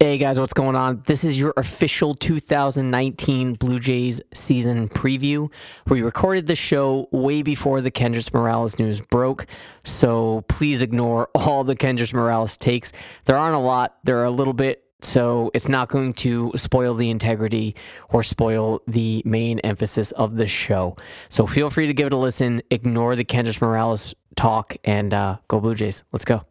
[0.00, 1.02] Hey guys, what's going on?
[1.08, 5.50] This is your official 2019 Blue Jays season preview.
[5.88, 9.46] We recorded the show way before the Kendrys Morales news broke,
[9.82, 12.92] so please ignore all the Kendrys Morales takes.
[13.24, 16.94] There aren't a lot, there are a little bit, so it's not going to spoil
[16.94, 17.74] the integrity
[18.10, 20.96] or spoil the main emphasis of the show.
[21.28, 25.38] So feel free to give it a listen, ignore the Kendrys Morales talk, and uh,
[25.48, 26.04] go Blue Jays.
[26.12, 26.44] Let's go.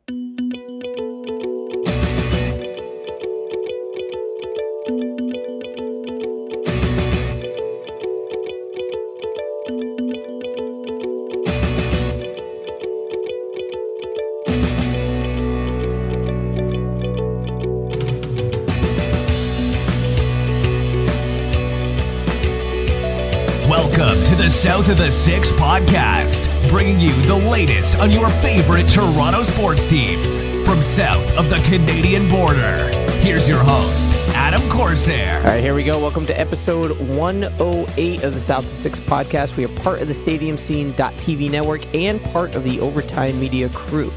[24.58, 30.42] South of the Six podcast, bringing you the latest on your favorite Toronto sports teams
[30.66, 32.90] from south of the Canadian border.
[33.20, 35.38] Here's your host, Adam Corsair.
[35.42, 36.00] All right, here we go.
[36.00, 39.56] Welcome to episode 108 of the South of the Six podcast.
[39.58, 44.12] We are part of the Stadium Scene.tv network and part of the Overtime Media crew.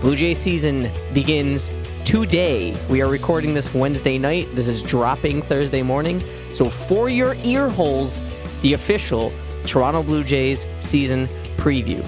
[0.00, 1.70] Blue Jay season begins
[2.04, 2.74] today.
[2.90, 4.52] We are recording this Wednesday night.
[4.52, 6.24] This is dropping Thursday morning.
[6.50, 8.20] So, for your ear holes,
[8.64, 9.30] the official
[9.64, 12.02] Toronto Blue Jays season preview.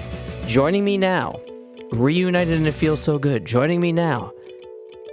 [0.47, 1.39] Joining me now,
[1.91, 3.45] reunited and it feels so good.
[3.45, 4.31] Joining me now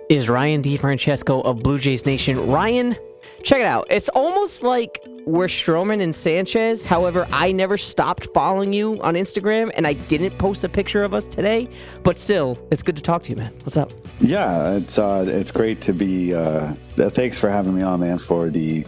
[0.09, 2.51] is Ryan DiFrancesco of Blue Jays Nation.
[2.51, 2.97] Ryan,
[3.42, 3.86] check it out.
[3.91, 6.83] It's almost like we're Stroman and Sanchez.
[6.83, 11.12] However, I never stopped following you on Instagram and I didn't post a picture of
[11.12, 11.69] us today.
[12.05, 13.53] But still, it's good to talk to you, man.
[13.64, 13.92] What's up?
[14.19, 16.33] Yeah, it's uh, it's great to be.
[16.33, 18.86] Uh, thanks for having me on, man, for the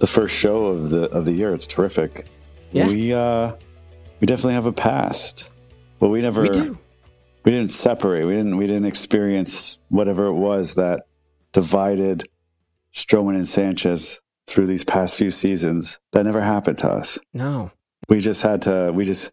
[0.00, 1.54] the first show of the of the year.
[1.54, 2.26] It's terrific.
[2.72, 2.86] Yeah.
[2.88, 3.52] We uh,
[4.20, 5.48] we definitely have a past.
[6.00, 6.78] Well, we never We do.
[7.44, 8.24] we didn't separate.
[8.24, 11.04] We didn't we didn't experience whatever it was that
[11.52, 12.28] divided
[12.94, 16.00] Stroman and Sanchez through these past few seasons.
[16.12, 17.18] That never happened to us.
[17.32, 17.70] No.
[18.08, 18.90] We just had to.
[18.92, 19.30] We just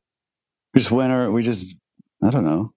[0.73, 1.11] we just went.
[1.11, 1.73] Our, we just
[2.21, 2.73] I don't know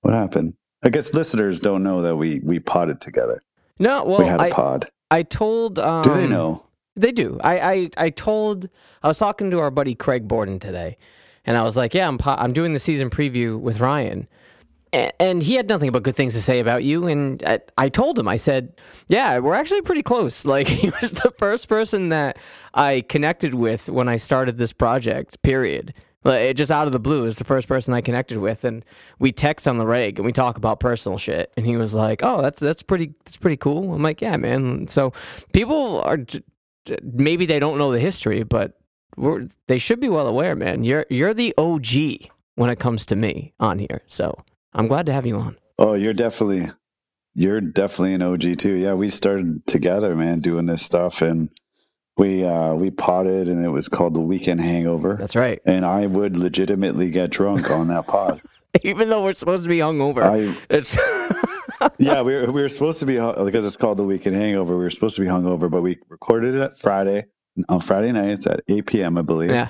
[0.00, 0.54] what happened.
[0.82, 3.40] I guess listeners don't know that we we potted together.
[3.78, 4.90] No, well, we had a I, pod.
[5.10, 5.78] I told.
[5.78, 6.66] Um, Do they know?
[6.94, 7.38] They do.
[7.42, 8.68] I, I I told
[9.02, 10.98] I was talking to our buddy Craig Borden today,
[11.46, 14.28] and I was like, "Yeah, I'm po- I'm doing the season preview with Ryan,"
[14.92, 17.06] and, and he had nothing but good things to say about you.
[17.06, 18.74] And I, I told him, I said,
[19.08, 22.38] "Yeah, we're actually pretty close." Like he was the first person that
[22.74, 25.40] I connected with when I started this project.
[25.42, 25.94] Period.
[26.24, 28.84] Like, it just out of the blue is the first person I connected with, and
[29.18, 31.52] we text on the reg and we talk about personal shit.
[31.56, 34.86] And he was like, "Oh, that's that's pretty that's pretty cool." I'm like, "Yeah, man."
[34.88, 35.12] So
[35.52, 36.18] people are
[37.02, 38.78] maybe they don't know the history, but
[39.16, 40.84] we're, they should be well aware, man.
[40.84, 44.02] You're you're the OG when it comes to me on here.
[44.06, 44.36] So
[44.72, 45.56] I'm glad to have you on.
[45.78, 46.70] Oh, you're definitely
[47.34, 48.74] you're definitely an OG too.
[48.74, 51.48] Yeah, we started together, man, doing this stuff and
[52.16, 55.16] we uh we potted and it was called the weekend hangover.
[55.18, 55.60] That's right.
[55.64, 58.40] and I would legitimately get drunk on that pod.
[58.82, 60.96] Even though we're supposed to be hungover, I it's
[61.98, 64.76] yeah, we were, we were supposed to be because it's called the weekend hangover.
[64.76, 67.26] We were supposed to be hungover, but we recorded it Friday
[67.68, 69.18] on Friday nights at 8 p.m.
[69.18, 69.50] I believe.
[69.50, 69.68] yeah.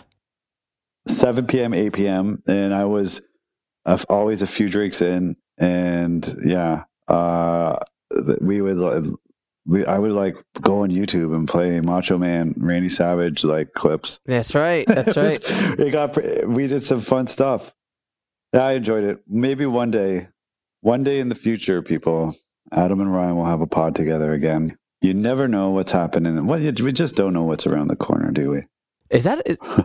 [1.08, 2.42] 7 p.m., 8 p.m.
[2.46, 3.20] And I was
[3.84, 5.36] uh, always a few drinks in.
[5.58, 7.76] And yeah, uh,
[8.40, 9.14] we would,
[9.66, 14.20] we, I would like go on YouTube and play Macho Man, Randy Savage like clips.
[14.26, 14.84] That's right.
[14.88, 15.80] That's It was- right.
[15.80, 17.74] it got, we did some fun stuff.
[18.54, 19.22] Yeah, I enjoyed it.
[19.26, 20.28] Maybe one day,
[20.82, 22.36] one day in the future, people,
[22.70, 24.76] Adam and Ryan will have a pod together again.
[25.00, 26.36] You never know what's happening.
[26.36, 28.62] You- we just don't know what's around the corner, do we?
[29.10, 29.44] Is that?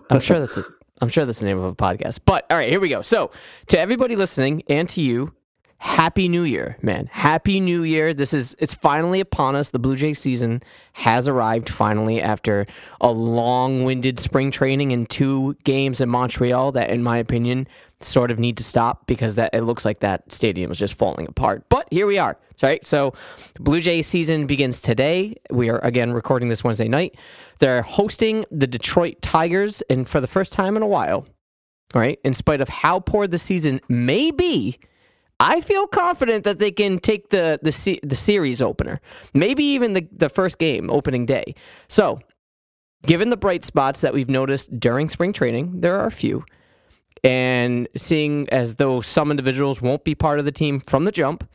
[0.10, 0.66] I'm sure that's a.
[1.00, 2.20] I'm sure that's the name of a podcast.
[2.26, 3.02] But all right, here we go.
[3.04, 3.32] So
[3.68, 5.34] to everybody listening and to you,
[5.80, 7.08] Happy New Year, man!
[7.12, 8.14] Happy New Year!
[8.14, 9.70] This is it's finally upon us.
[9.70, 12.66] The Blue Jay season has arrived finally after
[13.00, 17.68] a long-winded spring training and two games in Montreal that, in my opinion,
[18.02, 21.28] sort of need to stop because that it looks like that stadium is just falling
[21.28, 21.64] apart.
[21.70, 22.38] But here we are.
[22.64, 22.84] Right.
[22.84, 23.14] So
[23.60, 25.36] Blue Jay season begins today.
[25.52, 27.16] We are again recording this Wednesday night.
[27.60, 31.28] They're hosting the Detroit Tigers, and for the first time in a while,
[31.94, 32.20] right?
[32.24, 34.80] In spite of how poor the season may be,
[35.40, 39.00] I feel confident that they can take the the the series opener,
[39.34, 41.56] maybe even the the first game opening day.
[41.88, 42.20] So,
[43.06, 46.44] given the bright spots that we've noticed during spring training, there are a few,
[47.24, 51.48] and seeing as though some individuals won't be part of the team from the jump,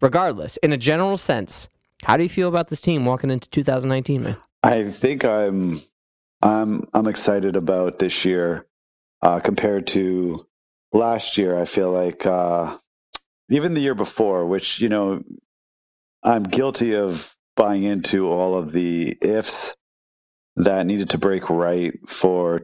[0.00, 1.68] regardless, in a general sense,
[2.04, 4.36] how do you feel about this team walking into 2019, man?
[4.62, 5.82] I think I'm
[6.42, 8.66] I'm I'm excited about this year
[9.22, 10.46] uh, compared to
[10.92, 11.58] last year.
[11.58, 12.76] I feel like uh,
[13.50, 15.22] even the year before, which you know
[16.22, 19.74] I'm guilty of buying into all of the ifs
[20.56, 22.62] that needed to break right for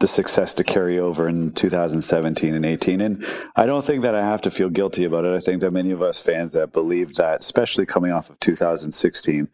[0.00, 3.00] the success to carry over in 2017 and 18.
[3.00, 3.24] And
[3.56, 5.34] I don't think that I have to feel guilty about it.
[5.34, 9.48] I think that many of us fans that believed that, especially coming off of 2016,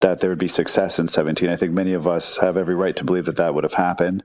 [0.00, 1.50] that there would be success in 17.
[1.50, 4.24] I think many of us have every right to believe that that would have happened.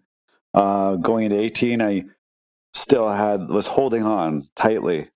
[0.53, 2.05] Uh, going into 18, I
[2.73, 5.09] still had was holding on tightly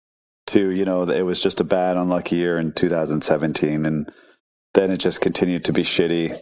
[0.49, 4.11] to you know it was just a bad unlucky year in 2017 and
[4.73, 6.39] then it just continued to be shitty.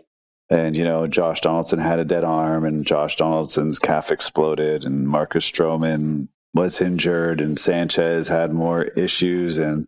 [0.50, 5.08] And you know Josh Donaldson had a dead arm and Josh Donaldson's calf exploded and
[5.08, 9.88] Marcus Stroman was injured and Sanchez had more issues and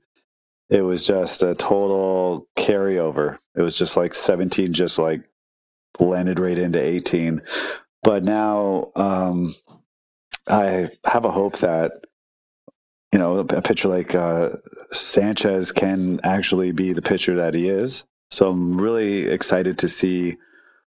[0.69, 3.39] it was just a total carryover.
[3.55, 5.23] It was just like 17 just like
[5.97, 7.41] blended right into 18
[8.03, 9.55] but now um
[10.47, 12.03] I have a hope that
[13.11, 14.49] you know a pitcher like uh,
[14.91, 18.05] Sanchez can actually be the pitcher that he is.
[18.31, 20.37] So I'm really excited to see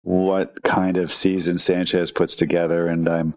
[0.02, 3.34] what kind of season Sanchez puts together, and I'm.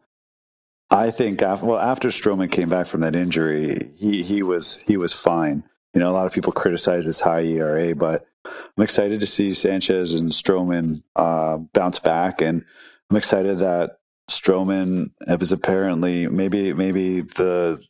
[0.90, 4.98] I think after, well after Stroman came back from that injury, he he was he
[4.98, 5.64] was fine.
[5.94, 9.54] You know, a lot of people criticize his high ERA, but I'm excited to see
[9.54, 12.66] Sanchez and Stroman uh, bounce back, and
[13.10, 14.00] I'm excited that
[14.30, 17.82] Stroman was apparently maybe maybe the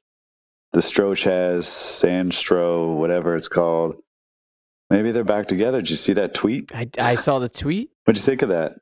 [0.74, 3.96] the Strochez, Sandstro, whatever it's called.
[4.90, 5.80] Maybe they're back together.
[5.80, 6.76] Did you see that tweet?
[6.76, 7.92] I, I saw the tweet.
[8.04, 8.80] What'd you think of that?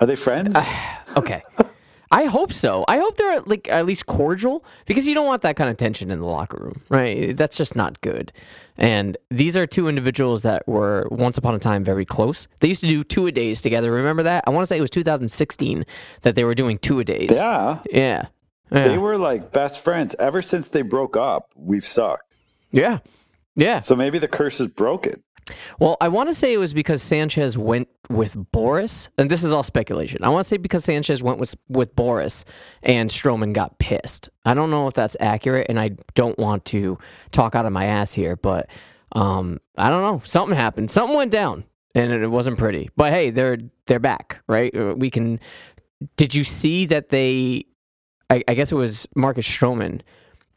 [0.00, 0.54] Are they friends?
[0.54, 1.42] Uh, okay.
[2.10, 2.84] I hope so.
[2.88, 6.10] I hope they're like at least cordial because you don't want that kind of tension
[6.10, 7.36] in the locker room, right?
[7.36, 8.32] That's just not good.
[8.78, 12.48] And these are two individuals that were once upon a time very close.
[12.60, 13.90] They used to do two a days together.
[13.90, 14.44] Remember that?
[14.46, 15.84] I want to say it was 2016
[16.22, 17.30] that they were doing two a days.
[17.32, 17.80] Yeah.
[17.90, 18.26] Yeah.
[18.70, 18.88] Yeah.
[18.88, 20.14] They were like best friends.
[20.18, 22.36] Ever since they broke up, we've sucked.
[22.70, 22.98] Yeah.
[23.56, 23.80] Yeah.
[23.80, 25.22] So maybe the curse is broken.
[25.78, 29.52] Well, I want to say it was because Sanchez went with Boras, and this is
[29.52, 30.22] all speculation.
[30.22, 32.44] I want to say because Sanchez went with with Boras,
[32.82, 34.28] and Stroman got pissed.
[34.44, 36.98] I don't know if that's accurate, and I don't want to
[37.32, 38.68] talk out of my ass here, but
[39.12, 40.22] um, I don't know.
[40.24, 40.90] Something happened.
[40.90, 42.90] Something went down, and it wasn't pretty.
[42.96, 44.74] But hey, they're they're back, right?
[44.76, 45.40] Uh, we can.
[46.16, 47.64] Did you see that they?
[48.30, 50.02] I, I guess it was Marcus Stroman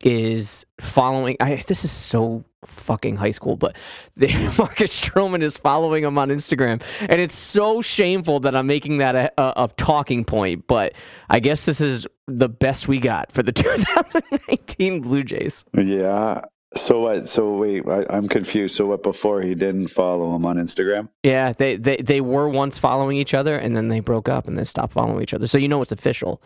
[0.03, 1.37] is following.
[1.39, 3.75] I, this is so fucking high school, but
[4.15, 4.27] the,
[4.57, 9.15] Marcus Stroman is following him on Instagram, and it's so shameful that I'm making that
[9.15, 10.67] a, a, a, talking point.
[10.67, 10.93] But
[11.29, 15.65] I guess this is the best we got for the 2019 Blue Jays.
[15.77, 16.41] Yeah.
[16.73, 17.27] So what?
[17.27, 18.75] So wait, I, am confused.
[18.75, 19.03] So what?
[19.03, 21.09] Before he didn't follow him on Instagram?
[21.21, 24.57] Yeah, they, they they were once following each other, and then they broke up, and
[24.57, 25.47] they stopped following each other.
[25.47, 26.41] So you know it's official.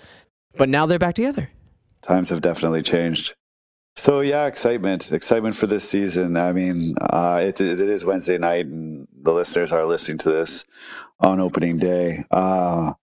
[0.57, 1.49] But now they're back together.
[2.01, 3.35] Times have definitely changed.
[3.95, 6.35] So yeah, excitement, excitement for this season.
[6.35, 10.65] I mean, uh, it, it is Wednesday night, and the listeners are listening to this
[11.19, 12.25] on opening day.
[12.29, 12.93] Uh,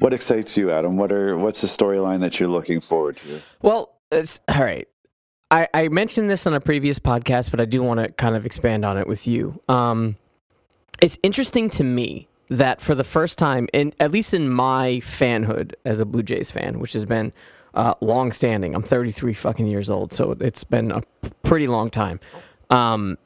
[0.00, 0.96] what excites you, Adam?
[0.96, 3.40] What are what's the storyline that you're looking forward to?
[3.62, 4.88] Well, it's all right.
[5.52, 8.46] I, I mentioned this on a previous podcast, but I do want to kind of
[8.46, 9.60] expand on it with you.
[9.68, 10.16] Um,
[11.02, 15.72] it's interesting to me that for the first time, in at least in my fanhood
[15.84, 17.32] as a Blue Jays fan, which has been
[17.74, 18.74] uh, long standing.
[18.74, 21.02] I'm 33 fucking years old, so it's been a
[21.44, 22.18] pretty long time.
[22.68, 23.16] Um,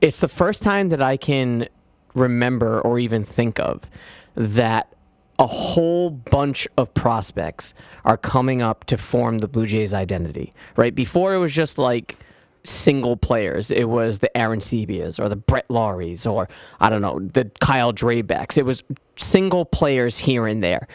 [0.00, 1.68] it's the first time that I can
[2.14, 3.88] remember or even think of
[4.34, 4.92] that
[5.38, 7.74] a whole bunch of prospects
[8.04, 10.52] are coming up to form the Blue Jays identity.
[10.76, 12.18] Right before it was just like
[12.64, 13.70] single players.
[13.70, 16.48] It was the Arencibias or the Brett Lawries or
[16.80, 18.56] I don't know the Kyle Drabeks.
[18.56, 18.84] It was
[19.16, 20.88] single players here and there.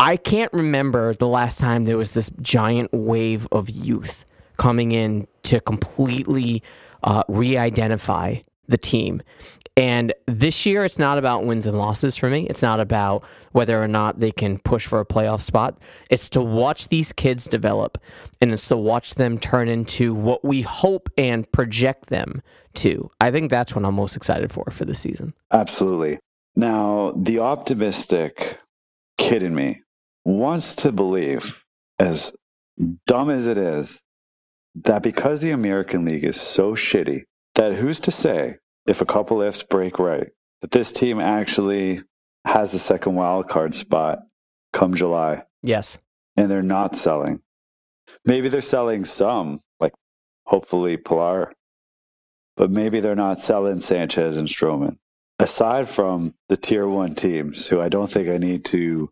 [0.00, 4.24] I can't remember the last time there was this giant wave of youth
[4.56, 6.62] coming in to completely
[7.02, 8.36] uh, re identify
[8.68, 9.22] the team.
[9.76, 12.46] And this year, it's not about wins and losses for me.
[12.48, 15.78] It's not about whether or not they can push for a playoff spot.
[16.10, 17.98] It's to watch these kids develop
[18.40, 22.40] and it's to watch them turn into what we hope and project them
[22.74, 23.10] to.
[23.20, 25.34] I think that's what I'm most excited for for the season.
[25.50, 26.20] Absolutely.
[26.54, 28.58] Now, the optimistic
[29.18, 29.82] kid in me
[30.24, 31.64] wants to believe,
[31.98, 32.32] as
[33.08, 34.00] dumb as it is,
[34.84, 38.56] that because the American League is so shitty, that who's to say
[38.86, 40.28] if a couple ifs break right,
[40.60, 42.02] that this team actually
[42.44, 44.20] has the second wild card spot
[44.72, 45.44] come July.
[45.62, 45.98] Yes.
[46.36, 47.40] And they're not selling.
[48.24, 49.94] Maybe they're selling some, like
[50.46, 51.52] hopefully Pilar,
[52.56, 54.98] but maybe they're not selling Sanchez and Stroman.
[55.38, 59.10] Aside from the tier one teams, who I don't think I need to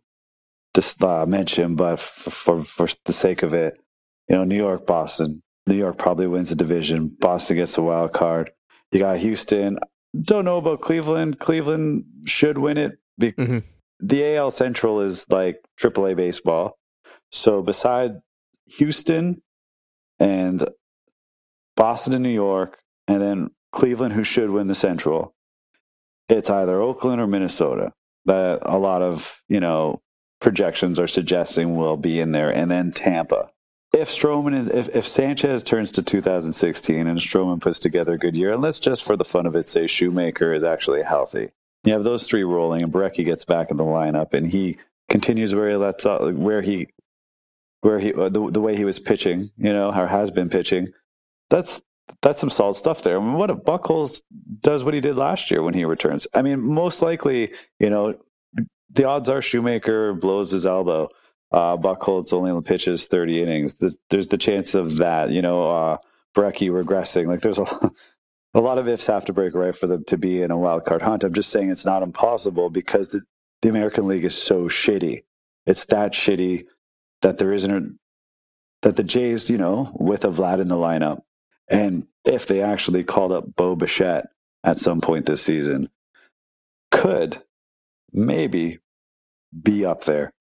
[0.75, 3.81] just uh, mention, but for, for, for the sake of it,
[4.29, 5.43] you know, New York, Boston.
[5.67, 7.09] New York probably wins the division.
[7.21, 8.51] Boston gets a wild card.
[8.91, 9.79] You got Houston.
[10.21, 11.39] don't know about Cleveland.
[11.39, 12.99] Cleveland should win it.
[13.19, 13.63] Be- Mhm.
[14.01, 16.77] The AL Central is like AAA baseball.
[17.31, 18.21] So beside
[18.67, 19.41] Houston
[20.19, 20.69] and
[21.77, 22.79] Boston and New York,
[23.09, 25.35] and then Cleveland, who should win the Central,
[26.29, 27.93] it's either Oakland or Minnesota
[28.27, 30.01] that a lot of you know
[30.41, 33.51] projections are suggesting will be in there, and then Tampa.
[33.93, 38.35] If Stroman is, if, if Sanchez turns to 2016 and Stroman puts together a good
[38.35, 41.51] year, and let's just for the fun of it say Shoemaker is actually healthy,
[41.85, 44.79] you have those three rolling, and Borucki gets back in the lineup, and he
[45.11, 46.89] continues where he lets off, where he
[47.83, 50.93] where he the, the way he was pitching, you know, or has been pitching.
[51.51, 51.83] That's
[52.23, 53.19] that's some solid stuff there.
[53.19, 54.23] I mean, what if Buchholz
[54.61, 56.27] does what he did last year when he returns?
[56.33, 58.15] I mean, most likely, you know,
[58.91, 61.09] the odds are Shoemaker blows his elbow.
[61.53, 63.75] Uh, Buchholz only on the pitches 30 innings.
[63.75, 65.97] The, there's the chance of that, you know, uh,
[66.35, 67.27] Borucki regressing.
[67.27, 67.67] Like there's a,
[68.55, 70.85] a lot of ifs have to break right for them to be in a wild
[70.85, 71.25] card hunt.
[71.25, 73.23] I'm just saying it's not impossible because the,
[73.61, 75.25] the American League is so shitty.
[75.67, 76.67] It's that shitty
[77.21, 77.91] that there isn't a,
[78.83, 81.23] that the Jays, you know, with a Vlad in the lineup,
[81.69, 84.29] and if they actually called up Bo Bichette
[84.65, 85.89] at some point this season,
[86.91, 87.43] could
[88.13, 88.79] maybe
[89.63, 90.33] be up there.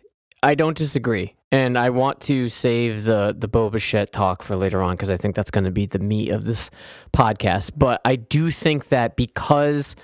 [0.44, 4.82] I don't disagree, and I want to save the the Bo Bichette talk for later
[4.82, 6.70] on because I think that's going to be the meat of this
[7.14, 7.72] podcast.
[7.78, 9.96] But I do think that because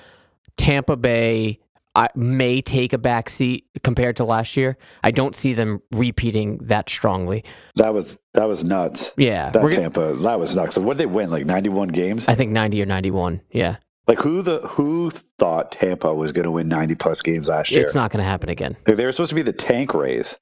[0.57, 1.59] Tampa Bay
[1.95, 6.59] I, may take a back seat compared to last year, I don't see them repeating
[6.65, 7.43] that strongly.
[7.75, 9.13] That was that was nuts.
[9.17, 10.75] Yeah, That we're gonna- Tampa, that was nuts.
[10.75, 11.31] So what did they win?
[11.31, 12.27] Like 91 games?
[12.27, 13.41] I think ninety or ninety one.
[13.49, 13.77] Yeah,
[14.07, 17.81] Like who the who thought Tampa was going to win 90 plus games last year?
[17.83, 18.77] it's not going to happen again.
[18.87, 20.37] Like, they were supposed to be the tank rays.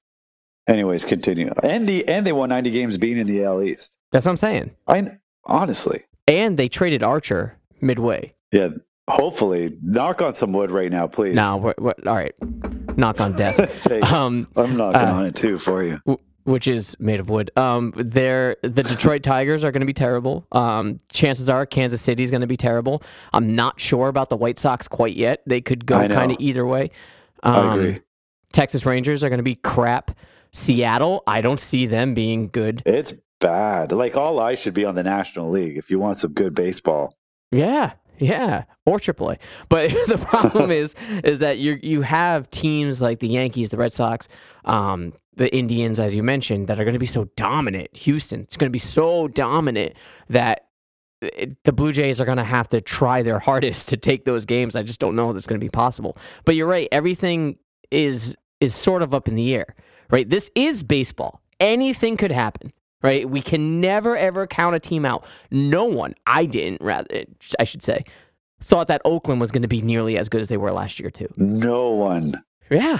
[0.67, 1.51] Anyways, continue.
[1.63, 3.97] And the and they won 90 games being in the AL East.
[4.11, 4.75] That's what I'm saying.
[4.87, 8.33] I honestly, And they traded Archer midway.
[8.51, 8.69] yeah.
[9.07, 11.35] Hopefully, knock on some wood right now, please.
[11.35, 12.33] Now, we're, we're, all right,
[12.97, 13.63] knock on desk.
[14.11, 15.99] Um, I'm knocking uh, on it too for you.
[16.45, 17.51] Which is made of wood.
[17.57, 20.47] Um, they're the Detroit Tigers are going to be terrible.
[20.51, 23.03] Um, chances are Kansas City is going to be terrible.
[23.33, 25.41] I'm not sure about the White Sox quite yet.
[25.45, 26.91] They could go kind of either way.
[27.43, 28.01] Um, I agree.
[28.53, 30.17] Texas Rangers are going to be crap.
[30.53, 32.81] Seattle, I don't see them being good.
[32.85, 33.91] It's bad.
[33.91, 37.13] Like all eyes should be on the National League if you want some good baseball.
[37.51, 39.37] Yeah, yeah, or AAA.
[39.67, 43.93] But the problem is, is that you you have teams like the Yankees, the Red
[43.93, 44.27] Sox,
[44.63, 47.95] um, the Indians, as you mentioned, that are going to be so dominant.
[47.97, 49.93] Houston, it's going to be so dominant
[50.29, 50.67] that
[51.21, 54.25] uh, it, the Blue Jays are going to have to try their hardest to take
[54.25, 54.75] those games.
[54.75, 56.17] I just don't know if it's going to be possible.
[56.45, 56.87] But you're right.
[56.91, 57.57] Everything
[57.91, 59.75] is is sort of up in the air,
[60.09, 60.29] right?
[60.29, 61.41] This is baseball.
[61.59, 62.71] Anything could happen,
[63.03, 63.29] right?
[63.29, 65.25] We can never ever count a team out.
[65.51, 67.25] No one, I didn't, rather,
[67.59, 68.03] I should say,
[68.61, 71.09] thought that Oakland was going to be nearly as good as they were last year
[71.09, 71.27] too.
[71.37, 72.99] No one, Yeah,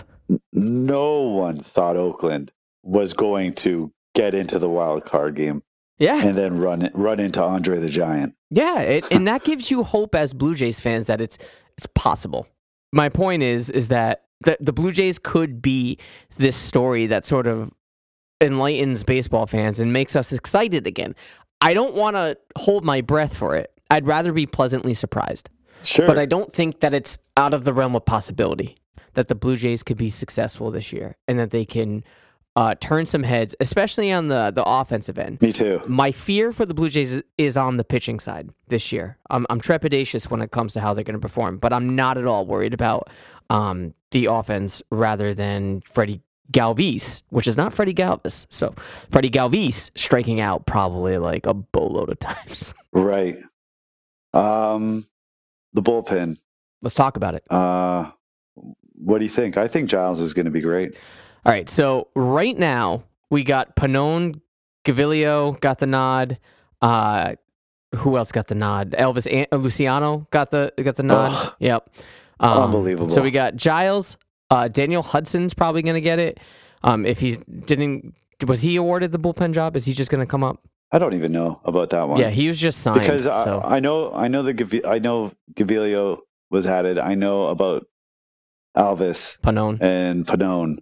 [0.52, 2.52] no one thought Oakland
[2.84, 5.64] was going to get into the wild card game
[5.98, 8.36] yeah, and then run run into Andre the Giant.
[8.50, 11.38] yeah, it, and that gives you hope as Blue Jays fans that it's
[11.78, 12.48] it's possible.
[12.92, 15.98] My point is is that the the Blue Jays could be
[16.38, 17.72] this story that sort of
[18.42, 21.16] enlightens baseball fans and makes us excited again.
[21.62, 23.72] I don't want to hold my breath for it.
[23.90, 25.50] I'd rather be pleasantly surprised.
[25.84, 28.76] Sure, But I don't think that it's out of the realm of possibility
[29.14, 32.04] that the Blue Jays could be successful this year and that they can
[32.56, 35.42] uh, turn some heads, especially on the the offensive end.
[35.42, 35.82] me too.
[35.88, 39.18] My fear for the Blue Jays is, on the pitching side this year.
[39.30, 42.18] I'm, I'm trepidatious when it comes to how they're going to perform, but I'm not
[42.18, 43.10] at all worried about
[43.50, 46.22] um, the offense rather than Freddie
[46.52, 48.46] Galvis, which is not Freddie Galvis.
[48.50, 48.74] So
[49.12, 52.74] Freddie Galvis striking out probably like a boatload of times.
[52.94, 53.38] Right.
[54.34, 55.08] Um,
[55.74, 56.38] the bullpen.
[56.82, 57.44] Let's talk about it.
[57.50, 58.12] Uh,
[58.98, 59.58] what do you think?
[59.58, 60.96] I think Giles is going to be great.
[61.46, 64.42] All right, so right now we got Pannone,
[64.86, 66.40] Gaviglio got the nod.
[66.82, 67.36] Uh,
[67.96, 68.92] who else got the nod?
[68.98, 71.32] Elvis An- uh, Luciano got the got the nod.
[71.32, 71.54] Ugh.
[71.60, 71.90] Yep,
[72.40, 73.10] Um, Unbelievable.
[73.12, 74.18] So we got Giles.
[74.52, 76.40] Uh, Daniel Hudson's probably going to get it.
[76.84, 78.14] Um, if he's didn't
[78.46, 79.76] was he awarded the bullpen job?
[79.76, 80.60] Is he just going to come up?
[80.92, 82.20] I don't even know about that one.
[82.20, 83.02] Yeah, he was just signed.
[83.02, 86.20] because I, so I know I know the I know Gaviglio
[86.52, 86.98] was added.
[87.00, 87.86] I know about
[88.76, 90.78] Alvis Pannone and Pannone.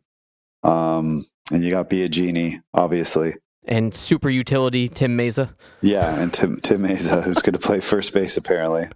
[0.63, 3.35] Um, and you got Biagini, obviously.
[3.65, 5.53] and super utility Tim Mayza.
[5.81, 8.87] Yeah, and Tim Tim Mayza, who's going to play first base apparently.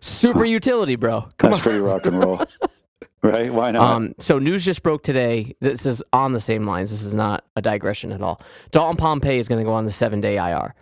[0.00, 1.22] Super utility, bro.
[1.38, 1.62] Come That's on.
[1.62, 2.40] pretty rock and roll,
[3.22, 3.52] right?
[3.52, 3.82] Why not?
[3.84, 5.54] Um, so news just broke today.
[5.60, 6.90] This is on the same lines.
[6.90, 8.40] This is not a digression at all.
[8.70, 10.74] Dalton Pompey is going to go on the seven day IR.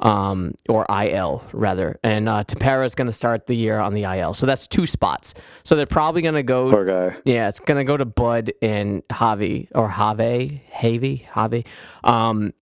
[0.00, 4.04] Um, or IL rather, and uh, Tepera is going to start the year on the
[4.04, 4.34] IL.
[4.34, 5.34] So that's two spots.
[5.64, 6.70] So they're probably going to go.
[6.70, 7.16] Poor guy.
[7.24, 11.66] Yeah, it's going to go to Bud and Javi or Have, Javi, Javi.
[12.04, 12.52] Um,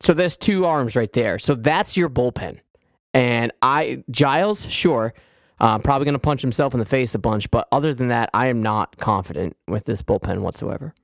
[0.00, 1.38] so there's two arms right there.
[1.38, 2.58] So that's your bullpen.
[3.14, 5.14] And I Giles, sure,
[5.60, 8.30] uh, probably going to punch himself in the face a bunch, but other than that,
[8.32, 10.94] I am not confident with this bullpen whatsoever.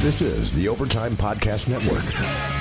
[0.00, 2.57] This is the Overtime Podcast Network.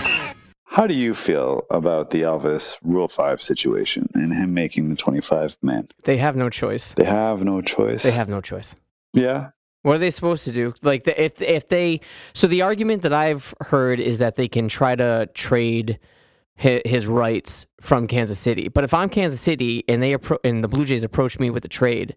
[0.78, 5.58] How do you feel about the Elvis Rule 5 situation and him making the 25
[5.64, 5.88] man?
[6.04, 6.94] They have no choice.
[6.94, 8.04] They have no choice.
[8.04, 8.76] They have no choice.
[9.12, 9.50] Yeah.
[9.82, 10.76] What are they supposed to do?
[10.84, 12.02] Like the, if if they
[12.36, 15.98] so the argument that I've heard is that they can try to trade
[16.54, 18.68] his, his rights from Kansas City.
[18.68, 21.66] But if I'm Kansas City and they appro- and the Blue Jays approach me with
[21.66, 22.16] a trade,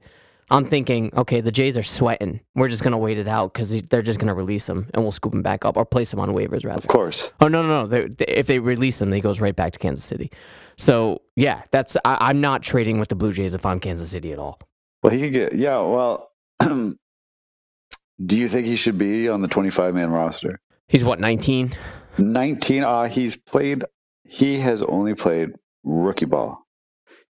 [0.51, 2.41] I'm thinking, okay, the Jays are sweating.
[2.55, 5.33] We're just gonna wait it out because they're just gonna release them and we'll scoop
[5.33, 6.79] them back up or place them on waivers rather.
[6.79, 7.31] Of course.
[7.41, 7.87] Oh no, no, no!
[7.87, 10.31] They, they, if they release them, he goes right back to Kansas City.
[10.77, 14.33] So yeah, that's I, I'm not trading with the Blue Jays if I'm Kansas City
[14.33, 14.59] at all.
[15.03, 16.31] Well, he could get, yeah, well,
[16.61, 16.97] do
[18.21, 20.61] you think he should be on the 25 man roster?
[20.89, 21.75] He's what 19.
[22.19, 23.85] 19, uh, he's played,
[24.25, 25.51] he has only played
[25.85, 26.67] rookie ball.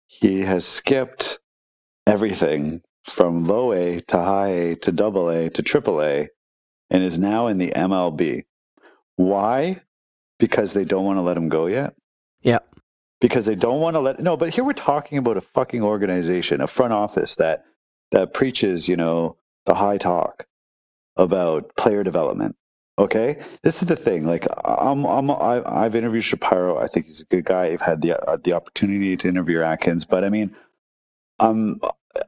[0.07, 1.41] He has skipped
[2.07, 6.29] everything from low A to high A to double A to triple A
[6.91, 8.45] and is now in the MLB.
[9.17, 9.81] Why?
[10.39, 11.95] Because they don't want to let him go yet?
[12.43, 12.59] Yeah.
[13.21, 16.61] Because they don't want to let no, but here we're talking about a fucking organization,
[16.61, 17.65] a front office that
[18.11, 20.47] that preaches, you know, the high talk
[21.17, 22.57] about player development.
[22.99, 24.25] Okay, this is the thing.
[24.25, 26.79] Like, I'm, I'm, I, I've interviewed Shapiro.
[26.79, 27.67] I think he's a good guy.
[27.67, 30.57] I've had the uh, the opportunity to interview Atkins, but I mean,
[31.39, 31.81] I'm,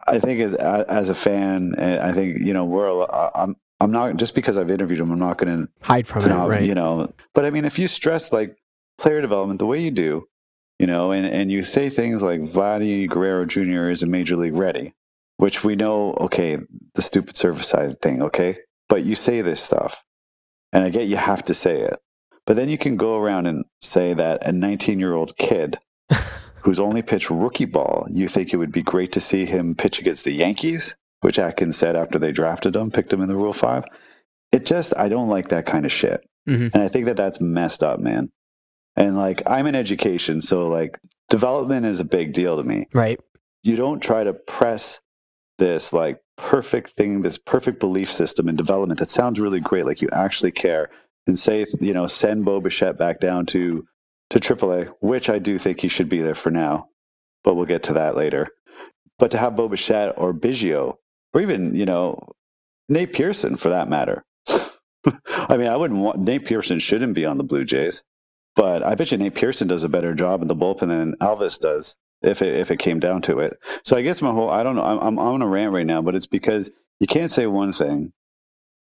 [0.06, 2.86] I think as, as a fan, eh, I think you know we're.
[2.88, 5.12] a- I'm, I'm not just because I've interviewed him.
[5.12, 6.64] I'm not going to Hide from it, right?
[6.66, 8.56] you know but i mean if you stress like
[8.98, 10.26] player development the way you do
[10.80, 14.56] you know and, and you say things like vladdy guerrero jr is a major league
[14.56, 14.94] ready
[15.36, 16.58] which we know okay
[16.94, 20.02] the stupid service side thing okay but you say this stuff
[20.72, 22.00] and i get you have to say it
[22.46, 25.78] but then you can go around and say that a 19 year old kid
[26.62, 29.98] who's only pitched rookie ball you think it would be great to see him pitch
[30.00, 33.52] against the yankees which atkins said after they drafted him picked him in the rule
[33.52, 33.84] five
[34.52, 36.72] it just i don't like that kind of shit Mhm.
[36.74, 38.30] and i think that that's messed up man
[38.96, 43.20] and like i'm in education so like development is a big deal to me Right.
[43.62, 45.00] you don't try to press
[45.58, 50.00] this like perfect thing this perfect belief system in development that sounds really great like
[50.00, 50.88] you actually care
[51.26, 53.84] and say you know send bo bichette back down to
[54.30, 56.88] to aaa which i do think he should be there for now
[57.44, 58.48] but we'll get to that later.
[59.18, 60.96] But to have bo bichette or biggio
[61.32, 62.32] or even you know
[62.88, 64.24] nate pearson for that matter.
[64.48, 68.02] I mean i wouldn't want nate pearson shouldn't be on the blue jays
[68.54, 71.58] but i bet you nate pearson does a better job in the bullpen than elvis
[71.58, 73.58] does if it, if it came down to it.
[73.84, 76.02] So i guess my whole i don't know i'm, I'm on a rant right now
[76.02, 78.12] but it's because you can't say one thing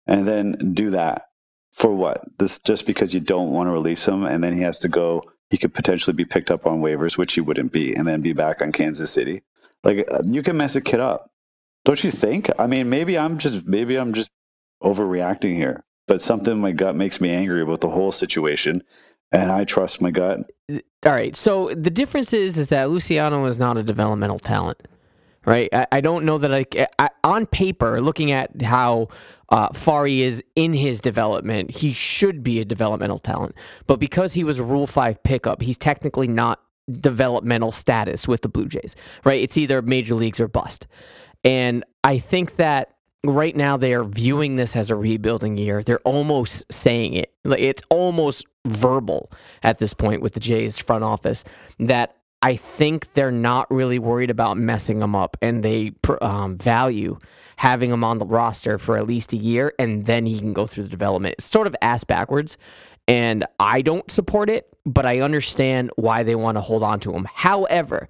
[0.07, 1.27] and then do that
[1.73, 2.23] for what?
[2.39, 5.23] This just because you don't want to release him and then he has to go
[5.51, 8.33] he could potentially be picked up on waivers which he wouldn't be and then be
[8.33, 9.43] back on kansas city
[9.85, 11.31] like uh, you can mess a kid up
[11.85, 14.31] don't you think i mean maybe i'm just maybe i'm just
[14.83, 18.83] overreacting here but something in my gut makes me angry about the whole situation
[19.33, 20.41] and i trust my gut
[21.05, 21.37] All right.
[21.37, 24.89] So the difference is is that Luciano is not a developmental talent,
[25.45, 25.69] right?
[25.73, 26.67] I, I don't know that I,
[26.99, 29.09] I on paper, looking at how
[29.51, 33.55] uh, far he is in his development, he should be a developmental talent.
[33.87, 38.49] But because he was a Rule Five pickup, he's technically not developmental status with the
[38.49, 39.43] Blue Jays, right?
[39.43, 40.87] It's either major leagues or bust.
[41.45, 45.83] And I think that right now they are viewing this as a rebuilding year.
[45.83, 47.33] They're almost saying it.
[47.45, 49.31] It's almost verbal
[49.63, 51.45] at this point with the Jays front office
[51.79, 57.19] that I think they're not really worried about messing them up and they um, value
[57.57, 60.67] having him on the roster for at least a year and then he can go
[60.67, 61.35] through the development.
[61.39, 62.59] It's sort of ass backwards.
[63.09, 67.13] And I don't support it, but I understand why they want to hold on to
[67.13, 67.29] him.
[67.33, 68.09] However,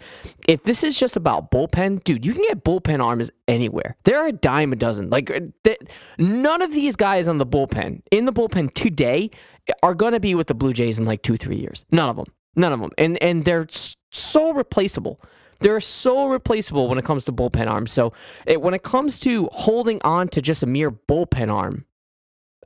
[0.48, 3.96] if this is just about bullpen, dude, you can get bullpen arms anywhere.
[4.04, 5.11] There are a dime a dozen.
[5.11, 5.74] Like uh,
[6.16, 9.30] none of these guys on the bullpen in the bullpen today
[9.82, 11.85] are going to be with the Blue Jays in like two, three years.
[11.90, 12.26] None of them.
[12.54, 12.90] None of them.
[12.96, 13.66] And and they're
[14.11, 15.20] so replaceable.
[15.60, 17.92] They're so replaceable when it comes to bullpen arms.
[17.92, 18.12] So
[18.46, 21.84] it, when it comes to holding on to just a mere bullpen arm,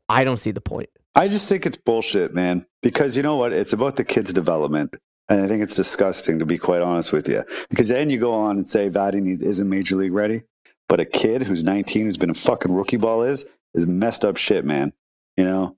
[0.09, 0.90] I don't see the point.
[1.14, 2.66] I just think it's bullshit, man.
[2.83, 3.53] Because you know what?
[3.53, 4.94] It's about the kid's development.
[5.29, 7.44] And I think it's disgusting, to be quite honest with you.
[7.68, 10.42] Because then you go on and say Vladdy isn't major league ready.
[10.88, 14.37] But a kid who's 19, who's been a fucking rookie ball is, is messed up
[14.37, 14.92] shit, man.
[15.37, 15.76] You know?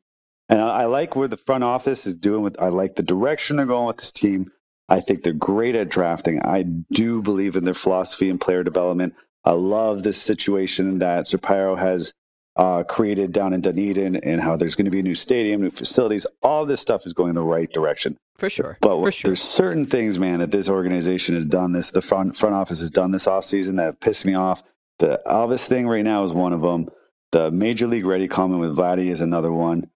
[0.49, 3.57] And I, I like where the front office is doing with, I like the direction
[3.57, 4.51] they're going with this team.
[4.89, 6.43] I think they're great at drafting.
[6.43, 9.15] I do believe in their philosophy and player development.
[9.45, 12.13] I love this situation that Shapiro has
[12.57, 15.71] uh, created down in Dunedin and how there's going to be a new stadium, new
[15.71, 16.27] facilities.
[16.43, 18.19] All this stuff is going in the right direction.
[18.37, 18.77] For sure.
[18.81, 19.29] But For sure.
[19.29, 22.91] there's certain things, man, that this organization has done this, the front front office has
[22.91, 24.63] done this offseason that pissed me off.
[24.99, 26.89] The Elvis thing right now is one of them.
[27.33, 29.89] The Major League Ready comment with Vladdy is another one.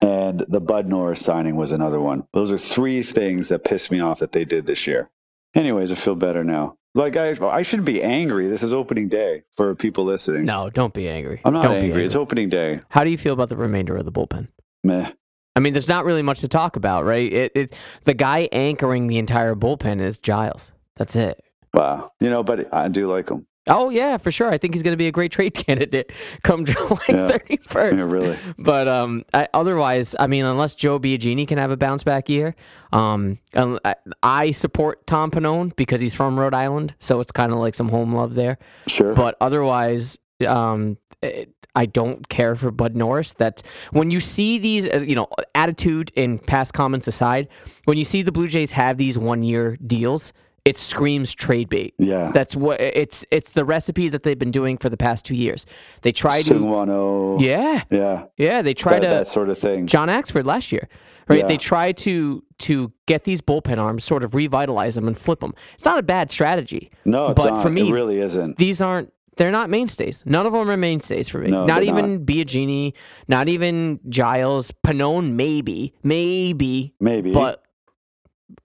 [0.00, 2.24] And the Bud Norris signing was another one.
[2.32, 5.10] Those are three things that pissed me off that they did this year.
[5.54, 6.76] Anyways, I feel better now.
[6.94, 8.46] Like I, I shouldn't be angry.
[8.46, 10.44] This is opening day for people listening.
[10.44, 11.40] No, don't be angry.
[11.44, 12.04] I'm not Don't be angry.
[12.04, 12.80] It's opening day.
[12.88, 14.48] How do you feel about the remainder of the bullpen?
[14.84, 15.10] Meh.
[15.56, 17.32] I mean, there's not really much to talk about, right?
[17.32, 20.72] It, it the guy anchoring the entire bullpen is Giles.
[20.96, 21.42] That's it.
[21.72, 22.12] Wow.
[22.20, 23.46] You know, but I do like them.
[23.66, 24.50] Oh yeah, for sure.
[24.50, 27.28] I think he's going to be a great trade candidate come July Yeah.
[27.28, 27.98] thirty first.
[27.98, 28.38] Yeah, really.
[28.58, 32.54] But um, I, otherwise, I mean, unless Joe Biagini can have a bounce back year,
[32.92, 37.58] um, I, I support Tom Pannone because he's from Rhode Island, so it's kind of
[37.58, 38.58] like some home love there.
[38.86, 39.14] Sure.
[39.14, 43.32] But otherwise, um, it, I don't care for Bud Norris.
[43.32, 47.48] That when you see these, uh, you know, attitude and past comments aside,
[47.86, 50.32] when you see the Blue Jays have these one year deals,
[50.64, 51.94] it screams trade bait.
[51.98, 52.30] yeah.
[52.32, 53.24] That's what it's.
[53.30, 55.66] It's the recipe that they've been doing for the past two years.
[56.02, 58.24] They try to, yeah, Yeah.
[58.36, 58.62] yeah.
[58.62, 59.86] They try That, to that sort of thing.
[59.86, 60.88] John Axford last year,
[61.28, 61.40] right?
[61.40, 61.46] Yeah.
[61.46, 65.52] They try to to get these bullpen arms, sort of revitalize them and flip them.
[65.74, 66.90] It's not a bad strategy.
[67.04, 67.62] No, it's but not.
[67.62, 68.56] for me, it really isn't.
[68.56, 69.10] these aren't.
[69.36, 70.22] They're not mainstays.
[70.24, 71.50] None of them are mainstays for me.
[71.50, 72.92] No, not even Biagini.
[73.26, 74.70] Not even Giles.
[74.86, 77.32] Pannone, maybe, maybe, Maybe.
[77.32, 77.63] but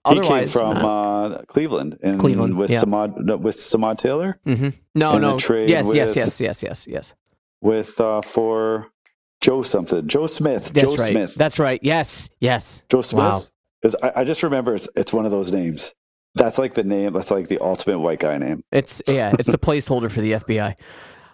[0.08, 2.82] he came from uh, Cleveland, and Cleveland, with yeah.
[2.82, 4.74] Samad no, with Samad Taylor Mhm.
[4.94, 5.38] no, no.
[5.38, 7.14] trade yes, yes, with- yes, yes, yes, yes.
[7.60, 8.88] with uh, for
[9.40, 11.10] Joe something, Joe Smith, That's Joe right.
[11.10, 11.80] Smith, That's right.
[11.82, 12.82] Yes, yes.
[12.90, 13.22] Joe Smith.
[13.22, 13.44] Wow.
[14.02, 15.94] I, I just remember it's it's one of those names.
[16.34, 17.14] That's like the name.
[17.14, 18.62] That's like the ultimate white guy name.
[18.70, 20.76] It's yeah, it's the placeholder for the FBI.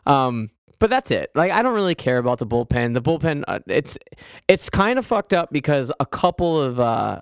[0.06, 1.30] Um, but that's it.
[1.34, 2.94] Like I don't really care about the bullpen.
[2.94, 3.98] The bullpen, uh, it's
[4.46, 7.20] it's kind of fucked up because a couple of uh,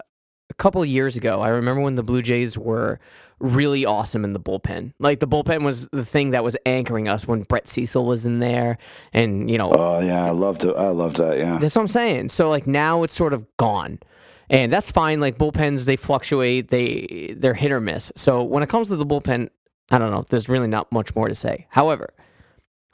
[0.51, 3.01] a couple of years ago, I remember when the Blue Jays were
[3.41, 4.93] really awesome in the bullpen.
[4.99, 8.39] Like the bullpen was the thing that was anchoring us when Brett Cecil was in
[8.39, 8.79] there,
[9.13, 10.75] and you know Oh yeah, I loved it.
[10.77, 11.39] I loved that.
[11.39, 11.59] Yeah.
[11.59, 12.29] that's what I'm saying.
[12.29, 13.99] So like now it's sort of gone.
[14.51, 15.21] And that's fine.
[15.21, 16.69] Like bullpens, they fluctuate.
[16.69, 18.13] They they're hit or miss.
[18.15, 19.49] So when it comes to the bullpen,
[19.91, 20.25] I don't know.
[20.29, 21.67] There's really not much more to say.
[21.71, 22.13] However,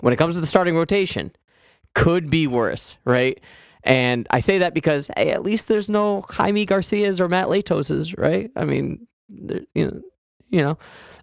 [0.00, 1.32] when it comes to the starting rotation,
[1.94, 3.40] could be worse, right?
[3.84, 8.16] And I say that because hey, at least there's no Jaime Garcias or Matt Latoses,
[8.18, 8.50] right?
[8.56, 10.00] I mean, you know,
[10.50, 10.78] you know,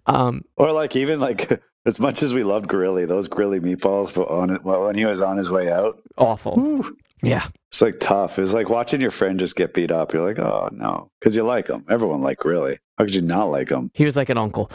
[0.06, 4.28] um, Or like even like as much as we loved Grilli, those Grilli meatballs but
[4.28, 6.02] on it when he was on his way out.
[6.16, 6.54] awful.
[6.56, 8.38] whew, Yeah, It's like tough.
[8.38, 10.12] It was like watching your friend just get beat up.
[10.12, 11.84] You're like, oh no, because you like him.
[11.88, 12.78] Everyone like Grilli.
[12.96, 13.90] How could you not like him?
[13.94, 14.70] He was like an uncle.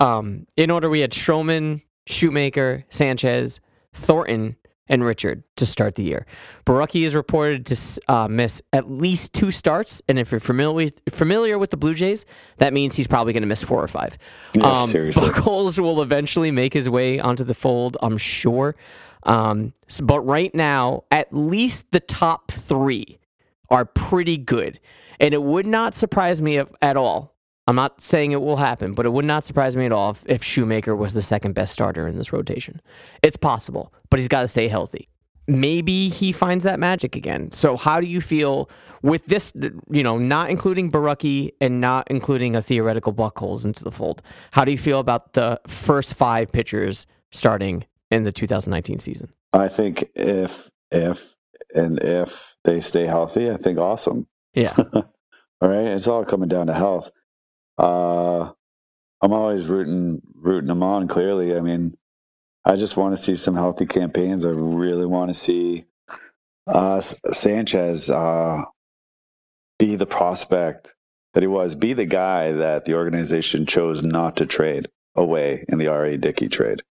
[0.00, 3.60] Um, in order, we had Stroman, Shoemaker, Sanchez,
[3.94, 4.56] Thornton,
[4.88, 6.26] and Richard to start the year.
[6.64, 7.76] Borucki is reported to
[8.08, 12.24] uh, miss at least two starts, and if you're familiar familiar with the Blue Jays,
[12.58, 14.18] that means he's probably going to miss four or five.
[14.54, 15.28] Yeah, seriously.
[15.28, 18.76] Buchholz will eventually make his way onto the fold, I'm sure.
[19.24, 19.72] Um,
[20.02, 23.18] but right now, at least the top three
[23.70, 24.78] are pretty good.
[25.18, 27.35] And it would not surprise me at all.
[27.66, 30.24] I'm not saying it will happen, but it would not surprise me at all if,
[30.26, 32.80] if Shoemaker was the second best starter in this rotation.
[33.22, 35.08] It's possible, but he's got to stay healthy.
[35.48, 37.52] Maybe he finds that magic again.
[37.52, 38.68] So, how do you feel
[39.02, 39.52] with this,
[39.90, 44.22] you know, not including Borucki and not including a theoretical Buchholz into the fold?
[44.50, 49.32] How do you feel about the first five pitchers starting in the 2019 season?
[49.52, 51.36] I think if if
[51.74, 54.26] and if they stay healthy, I think awesome.
[54.54, 54.74] Yeah.
[55.62, 57.10] All right, it's all coming down to health.
[57.78, 58.52] Uh,
[59.22, 61.08] I'm always rooting rooting them on.
[61.08, 61.96] Clearly, I mean,
[62.64, 64.46] I just want to see some healthy campaigns.
[64.46, 65.86] I really want to see
[66.66, 68.62] uh, Sanchez uh,
[69.78, 70.94] be the prospect
[71.34, 75.78] that he was, be the guy that the organization chose not to trade away in
[75.78, 76.16] the R.A.
[76.16, 76.82] Dickey trade.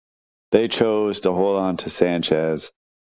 [0.53, 2.70] They chose to hold on to Sanchez,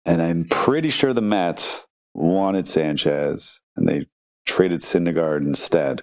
[0.04, 4.06] and I'm pretty sure the Mets wanted Sanchez, and they
[4.46, 6.02] traded Syndergaard instead.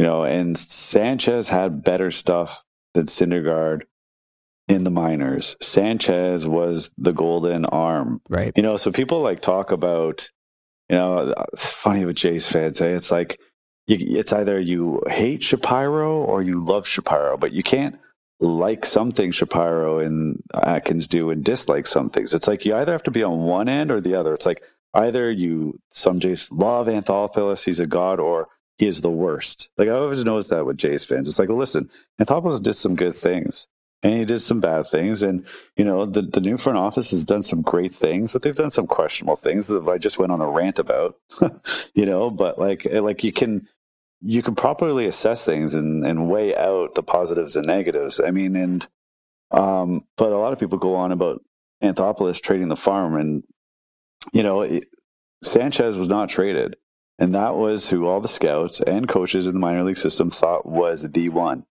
[0.00, 3.82] You know, and Sanchez had better stuff than Syndergaard
[4.66, 5.56] in the minors.
[5.60, 8.22] Sanchez was the golden arm.
[8.30, 8.50] Right.
[8.56, 10.30] You know, so people like talk about,
[10.88, 12.94] you know, it's funny what Jays fans say.
[12.94, 13.38] It's like,
[13.86, 17.98] you, it's either you hate Shapiro or you love Shapiro, but you can't
[18.40, 22.32] like something Shapiro and Atkins do and dislike some things.
[22.32, 24.32] It's like you either have to be on one end or the other.
[24.32, 24.62] It's like
[24.94, 28.48] either you, some Jays love Anthopoulos, he's a god, or
[28.80, 29.68] he is the worst.
[29.76, 31.28] Like I always noticed that with Jays fans.
[31.28, 33.66] It's like, well, listen, Anthopoulos did some good things
[34.02, 35.22] and he did some bad things.
[35.22, 35.44] And,
[35.76, 38.70] you know, the, the new front office has done some great things, but they've done
[38.70, 41.16] some questionable things that I just went on a rant about,
[41.94, 43.68] you know, but like, eh, like you can,
[44.22, 48.18] you can properly assess things and, and weigh out the positives and negatives.
[48.18, 48.88] I mean, and,
[49.50, 51.44] um, but a lot of people go on about
[51.82, 53.44] Anthopoulos trading the farm and,
[54.32, 54.86] you know, it,
[55.42, 56.76] Sanchez was not traded.
[57.20, 60.64] And that was who all the scouts and coaches in the minor league system thought
[60.64, 61.66] was the one.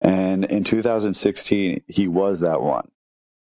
[0.00, 2.90] And in 2016, he was that one.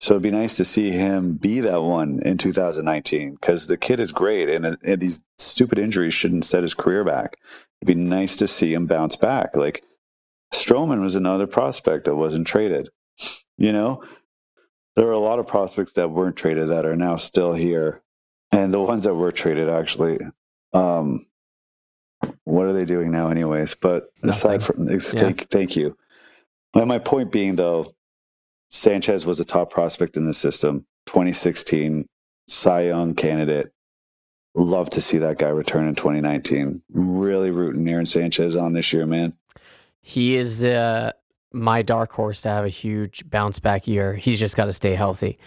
[0.01, 4.01] So it'd be nice to see him be that one in 2019 because the kid
[4.01, 7.37] is great and, and, these stupid injuries shouldn't set his career back.
[7.81, 9.55] It'd be nice to see him bounce back.
[9.55, 9.83] Like
[10.53, 12.91] Stroman was another prospect that wasn't traded.
[13.57, 14.03] You know,
[14.97, 18.03] there are a lot of prospects that weren't traded that are now still here.
[18.53, 20.19] And the ones that were traded actually,
[20.73, 21.27] um,
[22.55, 23.75] what are they doing now, anyways?
[23.75, 24.31] But Nothing.
[24.31, 24.99] aside from, yeah.
[24.99, 25.97] thank, thank you.
[26.75, 27.93] And my point being, though,
[28.71, 30.87] Sanchez was a top prospect in the system.
[31.07, 32.07] 2016
[32.49, 33.71] Cy Young candidate.
[34.55, 36.83] Love to see that guy return in 2019.
[36.93, 39.35] Really rooting Aaron Sanchez on this year, man.
[40.01, 41.13] He is uh,
[41.53, 44.15] my dark horse to have a huge bounce back year.
[44.15, 45.39] He's just got to stay healthy.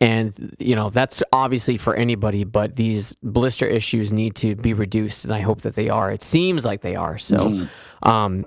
[0.00, 5.24] And, you know, that's obviously for anybody, but these blister issues need to be reduced.
[5.24, 6.10] And I hope that they are.
[6.10, 7.18] It seems like they are.
[7.18, 8.08] So, mm-hmm.
[8.08, 8.46] um,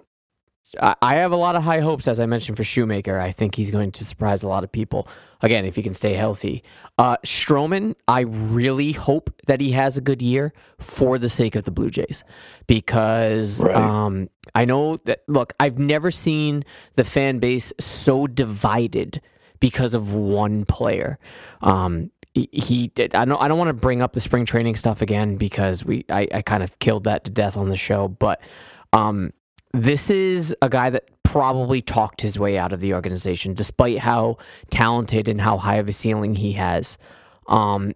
[0.81, 3.17] I have a lot of high hopes, as I mentioned, for Shoemaker.
[3.17, 5.07] I think he's going to surprise a lot of people.
[5.41, 6.63] Again, if he can stay healthy.
[6.97, 11.63] Uh, Stroman, I really hope that he has a good year for the sake of
[11.63, 12.25] the Blue Jays.
[12.67, 13.75] Because right.
[13.75, 19.21] um, I know that, look, I've never seen the fan base so divided
[19.59, 21.17] because of one player.
[21.61, 25.01] Um, he, did, I don't I don't want to bring up the spring training stuff
[25.01, 28.41] again because we I, I kind of killed that to death on the show, but
[28.91, 29.31] um,
[29.73, 34.37] this is a guy that probably talked his way out of the organization, despite how
[34.69, 36.97] talented and how high of a ceiling he has.
[37.47, 37.93] Um,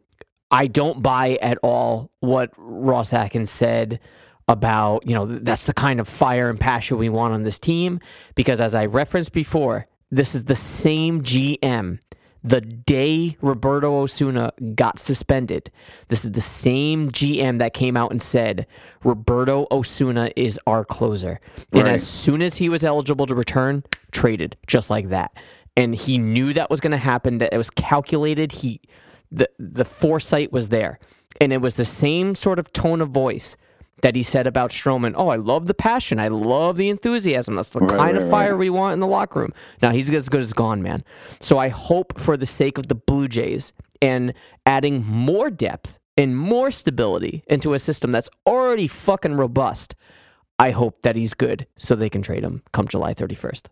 [0.51, 3.99] I don't buy at all what Ross Atkins said
[4.47, 7.99] about, you know, that's the kind of fire and passion we want on this team.
[8.35, 11.99] Because as I referenced before, this is the same GM
[12.43, 15.71] the day Roberto Osuna got suspended.
[16.07, 18.65] This is the same GM that came out and said
[19.03, 21.39] Roberto Osuna is our closer.
[21.71, 21.81] Right.
[21.81, 25.35] And as soon as he was eligible to return, traded just like that.
[25.75, 28.51] And he knew that was going to happen, that it was calculated.
[28.51, 28.81] He
[29.31, 30.99] the the foresight was there.
[31.41, 33.55] And it was the same sort of tone of voice
[34.01, 35.13] that he said about Stroman.
[35.15, 36.19] Oh, I love the passion.
[36.19, 37.55] I love the enthusiasm.
[37.55, 38.59] That's the right, kind right, of fire right.
[38.59, 39.53] we want in the locker room.
[39.81, 41.03] Now he's as good as gone, man.
[41.39, 44.33] So I hope for the sake of the Blue Jays and
[44.65, 49.95] adding more depth and more stability into a system that's already fucking robust.
[50.57, 53.67] I hope that he's good so they can trade him come July 31st.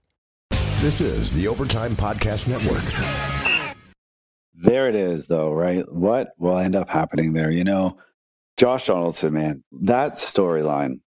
[0.79, 2.83] This is the Overtime Podcast Network.
[4.53, 5.83] There it is, though, right?
[5.91, 7.51] What will end up happening there?
[7.51, 7.97] You know,
[8.57, 10.99] Josh Donaldson, man, that storyline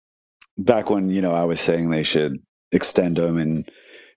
[0.56, 2.40] back when, you know, I was saying they should
[2.72, 3.68] extend him and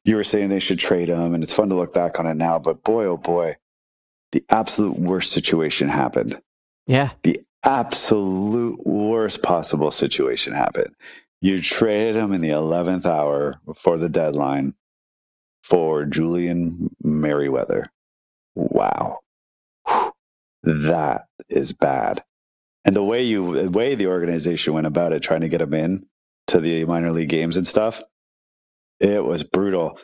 [0.06, 1.34] you were saying they should trade him.
[1.34, 2.60] And it's fun to look back on it now.
[2.60, 3.58] But boy, oh boy,
[4.32, 6.39] the absolute worst situation happened.
[6.86, 7.12] Yeah.
[7.24, 10.93] The absolute worst possible situation happened.
[11.41, 14.76] You traded him in the 11th hour before the deadline
[15.63, 17.91] for Julian Merryweather.
[18.56, 19.19] Wow.
[20.63, 22.24] That is bad
[22.86, 25.74] and the way you the way the organization went about it trying to get him
[25.74, 26.06] in
[26.48, 28.02] to the minor league games and stuff
[29.00, 30.00] it was brutal.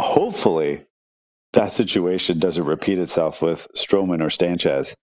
[0.00, 0.84] Hopefully
[1.54, 4.94] that situation doesn't repeat itself with Stroman or Sanchez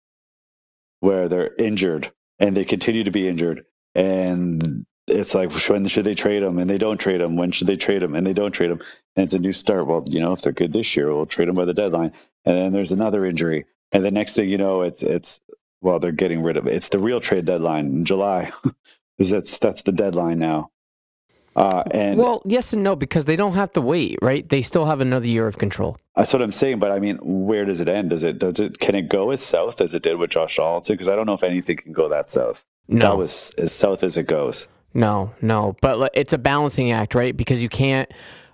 [0.99, 3.65] where they're injured and they continue to be injured
[3.95, 7.67] and it's like when should they trade them and they don't trade them when should
[7.67, 8.81] they trade them and they don't trade them
[9.15, 9.87] and it's a new start.
[9.87, 12.11] Well you know if they're good this year we'll trade them by the deadline.
[12.45, 13.65] And then there's another injury.
[13.91, 15.39] And the next thing you know it's it's
[15.85, 16.73] well, they're getting rid of it.
[16.73, 18.51] It's the real trade deadline in July.
[19.17, 20.71] Is that's that's the deadline now.
[21.55, 24.49] Uh, and well, yes and no, because they don't have to wait, right?
[24.49, 25.95] They still have another year of control.
[26.15, 26.79] That's what I'm saying.
[26.79, 28.09] But I mean, where does it end?
[28.09, 30.95] Does it does it can it go as south as it did with Josh Donaldson?
[30.95, 32.65] Because I don't know if anything can go that south.
[32.89, 34.67] No, that was as south as it goes.
[34.93, 37.37] No, no, but it's a balancing act, right?
[37.37, 38.11] Because you can't.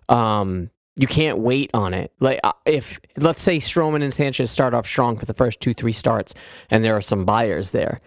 [0.10, 2.12] Um, you can't wait on it.
[2.20, 5.74] Like uh, if let's say Stroman and Sanchez start off strong for the first two
[5.74, 6.34] three starts,
[6.70, 8.00] and there are some buyers there.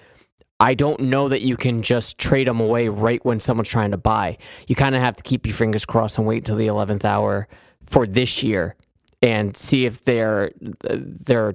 [0.61, 3.97] I don't know that you can just trade them away right when someone's trying to
[3.97, 4.39] buy.
[4.69, 7.49] You kind of have to keep your fingers crossed and wait until the eleventh hour
[7.87, 8.77] for this year
[9.23, 11.55] and see if they're they're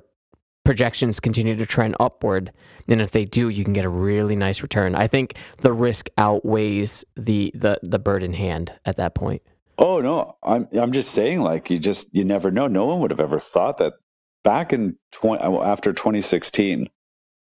[0.65, 2.51] projections continue to trend upward,
[2.87, 4.93] and if they do, you can get a really nice return.
[4.93, 9.41] I think the risk outweighs the the the bird in hand at that point.
[9.79, 12.67] Oh no, I'm I'm just saying like you just you never know.
[12.67, 13.93] No one would have ever thought that
[14.43, 16.89] back in uh, 20, after 2016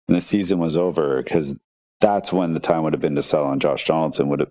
[0.09, 1.55] and the season was over because
[2.01, 4.51] that's when the time would have been to sell on Josh Donaldson would have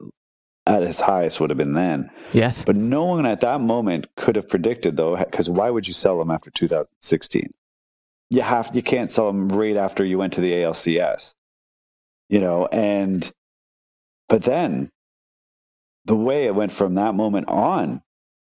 [0.68, 2.12] at his highest would have been then.
[2.34, 2.64] Yes.
[2.64, 6.22] But no one at that moment could have predicted though because why would you sell
[6.22, 7.50] him after 2016?
[8.30, 11.34] You have you can't sell him right after you went to the ALCS.
[12.30, 13.30] You know, and
[14.30, 14.90] but then
[16.06, 18.02] the way it went from that moment on,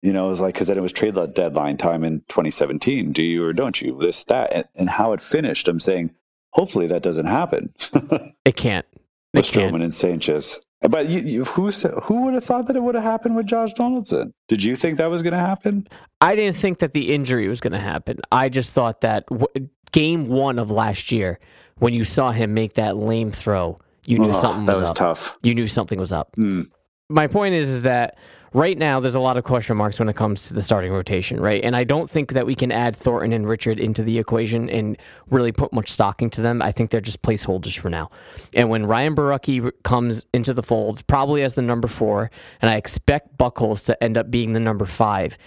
[0.03, 3.13] you know, it was like because then it was trade deadline time in 2017.
[3.13, 3.99] Do you or don't you?
[4.01, 5.69] This that and, and how it finished.
[5.69, 6.15] I'm saying
[6.51, 7.73] hopefully that doesn't happen.
[8.45, 8.87] it can't.
[8.93, 10.61] It with Stroman and Sanchez.
[10.81, 13.73] But you, you, who who would have thought that it would have happened with Josh
[13.73, 14.33] Donaldson?
[14.47, 15.89] Did you think that was going to happen?
[16.21, 18.21] I didn't think that the injury was going to happen.
[18.31, 21.41] I just thought that w- game one of last year,
[21.79, 24.91] when you saw him make that lame throw, you knew oh, something was, that was
[24.91, 24.97] up.
[24.97, 25.37] tough.
[25.43, 26.37] You knew something was up.
[26.37, 26.71] Mm.
[27.11, 28.19] My point is, is that
[28.53, 31.41] right now there's a lot of question marks when it comes to the starting rotation,
[31.41, 31.63] right?
[31.63, 34.97] And I don't think that we can add Thornton and Richard into the equation and
[35.31, 36.61] really put much stock into them.
[36.63, 38.11] I think they're just placeholders for now.
[38.55, 42.77] And when Ryan Borucki comes into the fold, probably as the number four, and I
[42.77, 45.39] expect Buchholz to end up being the number five,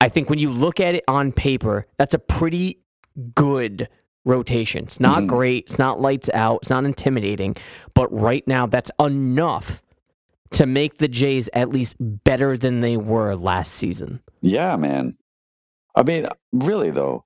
[0.00, 2.78] I think when you look at it on paper, that's a pretty
[3.34, 3.88] good
[4.24, 4.84] rotation.
[4.84, 5.26] It's not mm-hmm.
[5.26, 5.64] great.
[5.64, 6.60] It's not lights out.
[6.62, 7.56] It's not intimidating.
[7.94, 9.82] But right now, that's enough
[10.52, 14.20] to make the Jays at least better than they were last season.
[14.40, 15.16] Yeah, man.
[15.94, 17.24] I mean, really though,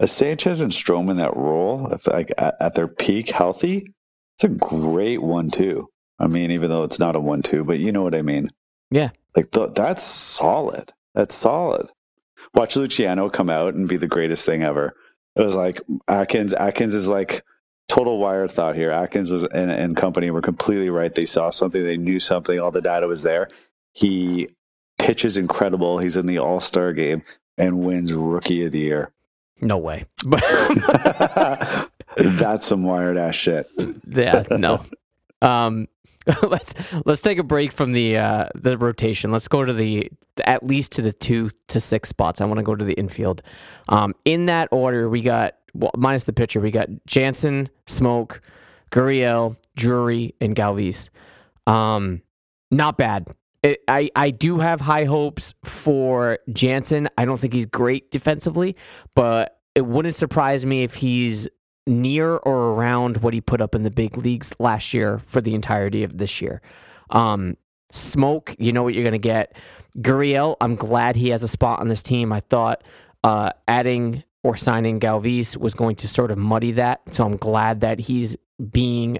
[0.00, 3.92] a Sanchez and Stroman that role, if like at, at their peak, healthy,
[4.36, 5.88] it's a great one-two.
[6.18, 8.50] I mean, even though it's not a one-two, but you know what I mean.
[8.90, 10.92] Yeah, like th- that's solid.
[11.14, 11.90] That's solid.
[12.54, 14.94] Watch Luciano come out and be the greatest thing ever.
[15.36, 16.54] It was like Atkins.
[16.54, 17.44] Atkins is like
[17.88, 18.90] total wire thought here.
[18.90, 21.14] Atkins was and, and company were completely right.
[21.14, 23.48] They saw something, they knew something, all the data was there.
[23.92, 24.48] He
[24.98, 25.98] pitches incredible.
[25.98, 27.22] He's in the All Star game
[27.56, 29.10] and wins Rookie of the Year.
[29.60, 30.04] No way.
[32.16, 33.68] That's some wired ass shit.
[34.06, 34.84] Yeah, no.
[35.42, 35.88] Um,
[36.42, 39.30] let's let's take a break from the uh, the rotation.
[39.30, 40.10] Let's go to the
[40.44, 42.40] at least to the two to six spots.
[42.40, 43.42] I want to go to the infield.
[43.88, 48.40] Um, in that order, we got well, minus the pitcher, we got Jansen, Smoak,
[48.90, 51.10] Gurriel, Drury, and Galvis.
[51.66, 52.22] Um,
[52.70, 53.28] not bad.
[53.62, 57.08] It, I, I do have high hopes for Jansen.
[57.18, 58.76] I don't think he's great defensively,
[59.14, 61.48] but it wouldn't surprise me if he's
[61.86, 65.54] near or around what he put up in the big leagues last year for the
[65.54, 66.62] entirety of this year.
[67.10, 67.56] Um,
[67.92, 69.56] Smoak, you know what you're going to get.
[69.98, 72.32] Gurriel, I'm glad he has a spot on this team.
[72.32, 72.84] I thought
[73.22, 77.00] uh, adding or signing Galvis was going to sort of muddy that.
[77.12, 78.36] So I'm glad that he's
[78.70, 79.18] being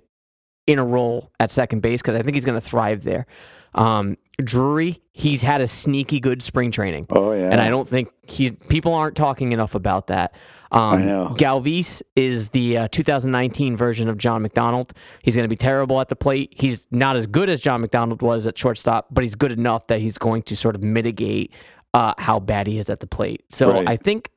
[0.66, 3.26] in a role at second base because I think he's going to thrive there.
[3.74, 7.06] Um, Drury, he's had a sneaky good spring training.
[7.10, 10.34] Oh yeah, and I don't think he's people aren't talking enough about that.
[10.72, 11.34] Um, I know.
[11.38, 14.92] Galvis is the uh, 2019 version of John McDonald.
[15.22, 16.52] He's going to be terrible at the plate.
[16.56, 20.00] He's not as good as John McDonald was at shortstop, but he's good enough that
[20.00, 21.52] he's going to sort of mitigate
[21.94, 23.44] uh, how bad he is at the plate.
[23.50, 23.88] So right.
[23.88, 24.30] I think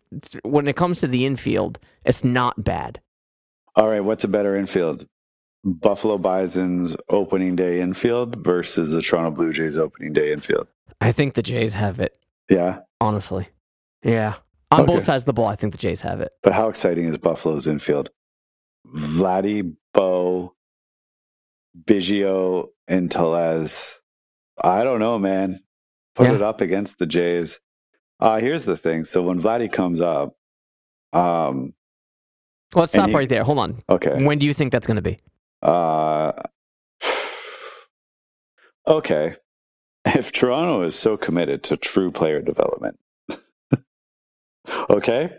[0.43, 3.02] when it comes to the infield, it's not bad.
[3.76, 5.08] All right, what's a better infield?
[5.63, 10.67] Buffalo Bison's opening day infield versus the Toronto Blue Jays opening day infield?
[11.02, 12.17] I think the Jays have it.
[12.50, 12.80] Yeah.
[13.02, 13.50] Honestly.
[14.04, 14.36] Yeah.
[14.72, 14.93] On okay.
[14.93, 16.32] both sides of the ball, I think the Jays have it.
[16.43, 18.10] But how exciting is Buffalo's infield?
[18.96, 20.56] Vladdy, Bo,
[21.86, 24.00] Biggio, and Tellez.
[24.62, 25.62] I don't know, man.
[26.15, 26.36] Put yeah.
[26.36, 27.60] it up against the Jays.
[28.19, 29.06] Uh, here's the thing.
[29.06, 30.36] So when Vladdy comes up,
[31.13, 31.73] um,
[32.73, 33.43] well, let's stop he, right there.
[33.43, 33.84] Hold on.
[33.89, 34.23] Okay.
[34.23, 35.17] When do you think that's going to be?
[35.62, 36.32] Uh,
[38.88, 39.36] okay.
[40.06, 42.97] If Toronto is so committed to true player development,
[44.89, 45.32] okay,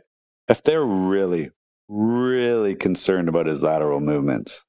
[0.48, 1.50] if they're really,
[1.88, 4.66] really concerned about his lateral movements,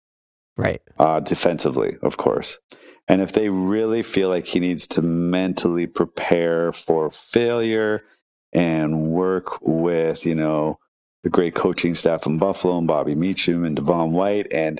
[0.56, 2.60] right, uh, defensively, of course,
[3.10, 8.04] and if they really feel like he needs to mentally prepare for failure
[8.54, 10.78] and work with, you know,
[11.24, 14.80] the great coaching staff in Buffalo and Bobby Meacham and Devon White, and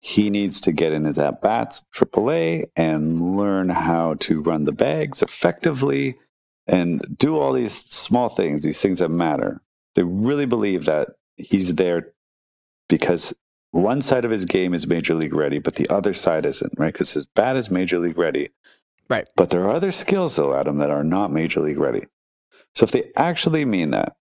[0.00, 4.72] he needs to get in his at bats, AAA, and learn how to run the
[4.72, 6.18] bags effectively
[6.66, 9.62] and do all these small things, these things that matter.
[9.94, 12.12] They really believe that he's there
[12.88, 13.34] because
[13.72, 16.92] one side of his game is major league ready, but the other side isn't, right?
[16.92, 18.50] Because his bat is major league ready.
[19.08, 19.26] Right.
[19.34, 22.06] But there are other skills, though, Adam, that are not major league ready.
[22.74, 24.14] So if they actually mean that,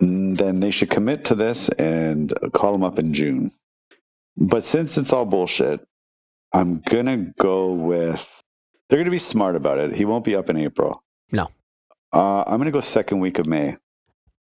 [0.00, 3.52] um, then they should commit to this and call him up in June.
[4.36, 5.80] But since it's all bullshit,
[6.52, 8.42] I'm gonna go with.
[8.88, 9.96] They're gonna be smart about it.
[9.96, 11.02] He won't be up in April.
[11.30, 11.48] No.
[12.12, 13.76] Uh, I'm gonna go second week of May.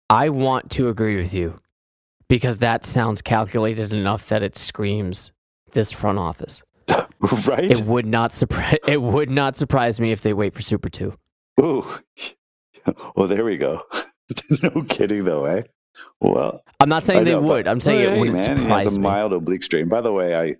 [0.09, 1.57] I want to agree with you
[2.31, 5.33] because that sounds calculated enough that it screams
[5.73, 6.63] this front office.
[7.45, 7.69] right?
[7.69, 11.13] It would not surprise it would not surprise me if they wait for Super 2.
[11.61, 11.85] Ooh.
[13.15, 13.83] Well, there we go.
[14.63, 15.61] no kidding, though, eh?
[16.19, 17.67] Well, I'm not saying they know, would.
[17.67, 19.03] I'm saying Well, it hey, wouldn't man, surprise has a me.
[19.03, 19.87] mild oblique strain.
[19.87, 20.55] By the way, I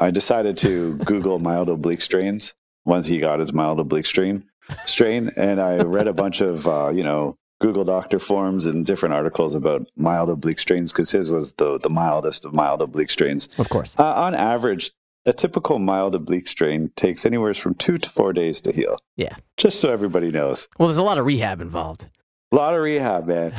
[0.00, 4.44] I decided to Google mild oblique strains once he got his mild oblique strain
[4.86, 9.14] strain, and I read a bunch of uh, you know Google Doctor forums and different
[9.14, 13.48] articles about mild oblique strains because his was the the mildest of mild oblique strains.
[13.58, 13.94] Of course.
[13.98, 14.92] Uh, on average,
[15.26, 18.98] a typical mild oblique strain takes anywhere from two to four days to heal.
[19.16, 19.36] Yeah.
[19.56, 20.68] Just so everybody knows.
[20.78, 22.08] Well, there's a lot of rehab involved.
[22.52, 23.54] A lot of rehab, man.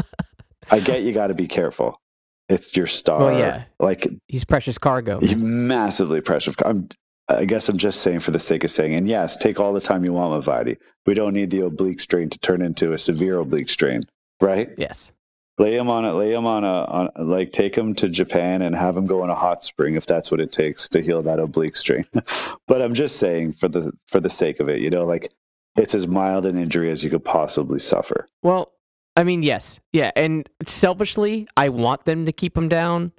[0.70, 2.00] I get you got to be careful.
[2.48, 3.20] It's your star.
[3.20, 3.64] Well, yeah.
[3.78, 5.20] Like He's precious cargo.
[5.38, 6.54] massively precious.
[6.64, 6.88] I'm,
[7.28, 8.94] I guess I'm just saying for the sake of saying.
[8.94, 10.76] And yes, take all the time you want Vidi.
[11.06, 14.04] We don't need the oblique strain to turn into a severe oblique strain,
[14.40, 14.70] right?
[14.76, 15.10] Yes.
[15.58, 16.12] Lay him on it.
[16.12, 19.30] Lay him on a on like take him to Japan and have him go in
[19.30, 22.04] a hot spring if that's what it takes to heal that oblique strain.
[22.68, 25.32] but I'm just saying for the for the sake of it, you know, like
[25.76, 28.28] it's as mild an injury as you could possibly suffer.
[28.42, 28.72] Well,
[29.16, 29.80] I mean, yes.
[29.92, 30.10] Yeah.
[30.14, 33.12] And selfishly, I want them to keep him down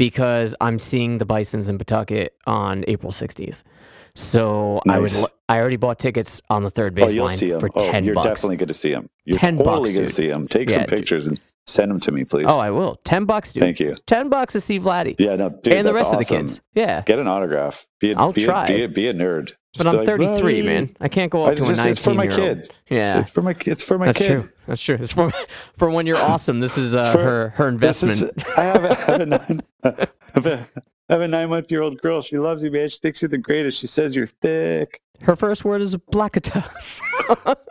[0.00, 3.62] because I'm seeing the Bisons in Pawtucket on April 16th.
[4.14, 5.12] So I would.
[5.48, 7.60] I already bought tickets on the third Oh, baseline him.
[7.60, 8.40] for oh, ten you're bucks.
[8.40, 9.08] definitely going to see him.
[9.24, 10.48] You're 10 totally bucks, going to see him.
[10.48, 11.38] Take Yeah, some pictures and
[11.70, 12.46] send them to me, please.
[12.48, 12.96] Oh, I will.
[13.04, 13.62] Ten bucks, dude.
[13.62, 13.96] Thank you.
[14.06, 16.60] Ten bucks to see Vladdy Yeah, no, dude, and the rest of the kids.
[16.74, 17.86] Yeah, Get an autograph.
[18.00, 18.66] Be a, I'll be try.
[18.66, 19.52] A, be, a, be a nerd.
[19.76, 20.96] but Just I'm be like, 33, "Buddy." man.
[21.00, 22.68] I can't go up to a just- 19 it's for my kid.
[22.88, 23.20] Yeah.
[23.20, 24.26] It's, for my it's for my That's kid.
[24.28, 24.48] true.
[24.66, 24.98] That's true.
[25.00, 25.30] It's for
[25.76, 26.60] for when you're awesome.
[26.60, 28.22] This is uh, for- her her investment.
[28.22, 30.68] is, I have a, I have a nine, I have a,
[31.08, 32.22] I have a nine month year old girl.
[32.22, 32.88] She loves you, man.
[32.88, 33.78] She thinks you're the greatest.
[33.80, 35.00] She says you're thick.
[35.22, 37.00] Her first word is blackatus.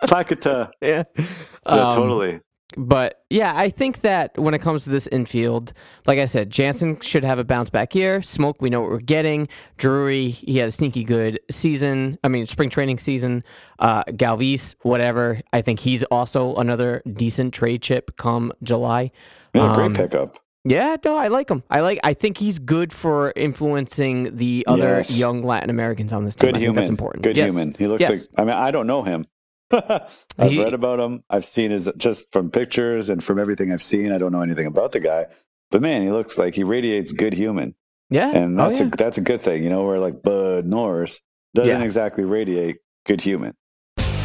[0.03, 0.71] Plakata.
[0.81, 1.03] yeah.
[1.17, 1.25] Yeah,
[1.65, 2.41] Um, totally.
[2.77, 5.73] But yeah, I think that when it comes to this infield,
[6.05, 8.19] like I said, Jansen should have a bounce back year.
[8.19, 9.47] Smoak, we know what we're getting.
[9.77, 12.19] Drury, he had a sneaky good season.
[12.23, 13.43] I mean, spring training season.
[13.79, 15.41] Uh, Galvis, whatever.
[15.51, 19.09] I think he's also another decent trade chip come July.
[19.55, 20.37] Yeah, um, great pickup.
[20.63, 21.63] Yeah, no, I like him.
[21.71, 21.99] I like.
[22.03, 25.17] I think he's good for influencing the other Yes.
[25.17, 26.49] young Latin Americans on this team.
[26.49, 26.75] Good I human.
[26.75, 27.23] think that's important.
[27.23, 27.51] Good Yes.
[27.51, 27.75] human.
[27.79, 28.27] He looks Yes.
[28.37, 28.39] like.
[28.39, 29.25] I mean, I don't know him.
[30.37, 31.23] I've He- read about him.
[31.29, 34.11] I've seen his just from pictures and from everything I've seen.
[34.11, 35.27] I don't know anything about the guy,
[35.71, 37.75] but man, he looks like he radiates good human,
[38.09, 38.87] Yeah, and Oh, that's yeah.
[38.87, 39.63] a that's a good thing.
[39.63, 41.19] You know, where like Bud Norris
[41.53, 41.85] doesn't Yeah.
[41.85, 43.53] exactly radiate good human.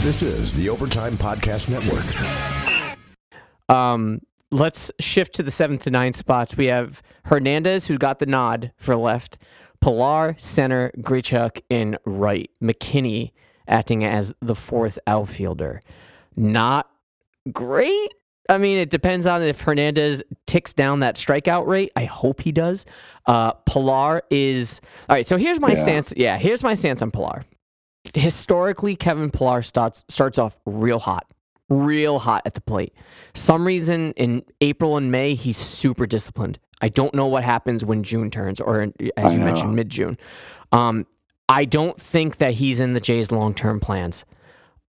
[0.02, 2.04] This is the Overtime Podcast Network.
[3.68, 4.20] Um,
[4.50, 6.56] let's shift to the seventh to ninth spots.
[6.56, 9.38] We have Hernandez, who got the nod for left,
[9.80, 13.32] Pillar, center, Grichuk in right, McKinney
[13.68, 15.82] acting as the fourth outfielder.
[16.36, 16.88] Not
[17.52, 18.10] great.
[18.48, 21.92] I mean, it depends on if Hernandez ticks down that strikeout rate.
[21.96, 22.84] I hope he does.
[23.26, 25.26] Uh, Pillar is all right.
[25.26, 25.74] So here's my Yeah.
[25.82, 26.12] stance.
[26.16, 27.44] Yeah, here's my stance on Pillar.
[28.12, 31.26] Historically, Kevin Pillar starts starts off real hot,
[31.70, 32.92] real hot at the plate.
[33.32, 36.58] Some reason in April and May he's super disciplined.
[36.82, 40.18] I don't know what happens when June turns, or as you mentioned, mid June.
[40.70, 41.06] Um,
[41.48, 44.24] I don't think that he's in the Jays' long term plans.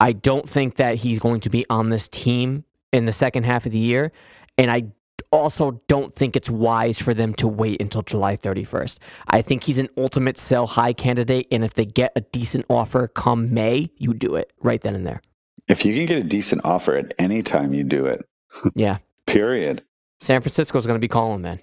[0.00, 3.66] I don't think that he's going to be on this team in the second half
[3.66, 4.12] of the year.
[4.58, 4.84] And I
[5.30, 8.98] also don't think it's wise for them to wait until July 31st.
[9.28, 11.46] I think he's an ultimate sell high candidate.
[11.50, 15.06] And if they get a decent offer come May, you do it right then and
[15.06, 15.22] there.
[15.66, 18.24] If you can get a decent offer at any time, you do it.
[18.74, 18.98] Yeah.
[19.26, 19.82] Period.
[20.20, 21.60] San Francisco's going to be calling, man.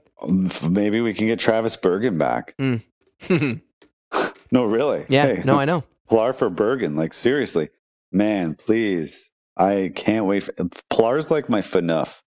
[0.67, 2.53] Maybe we can get Travis Bergen back.
[2.59, 2.79] yeah.
[3.27, 3.61] Mm.
[4.51, 5.05] No, really.
[5.37, 5.83] Hey, No, I know.
[6.09, 6.95] Pillar for Bergen.
[6.95, 7.69] Like seriously,
[8.11, 9.29] man, please.
[9.57, 10.43] I can't wait.
[10.43, 10.53] For,
[10.89, 12.21] Pillar's like my Phaneuf.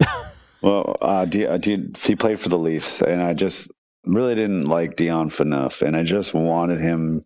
[0.62, 3.70] well, uh, uh, he played for the Leafs, and I just
[4.04, 7.24] really didn't like Dion Phaneuf, and I just wanted him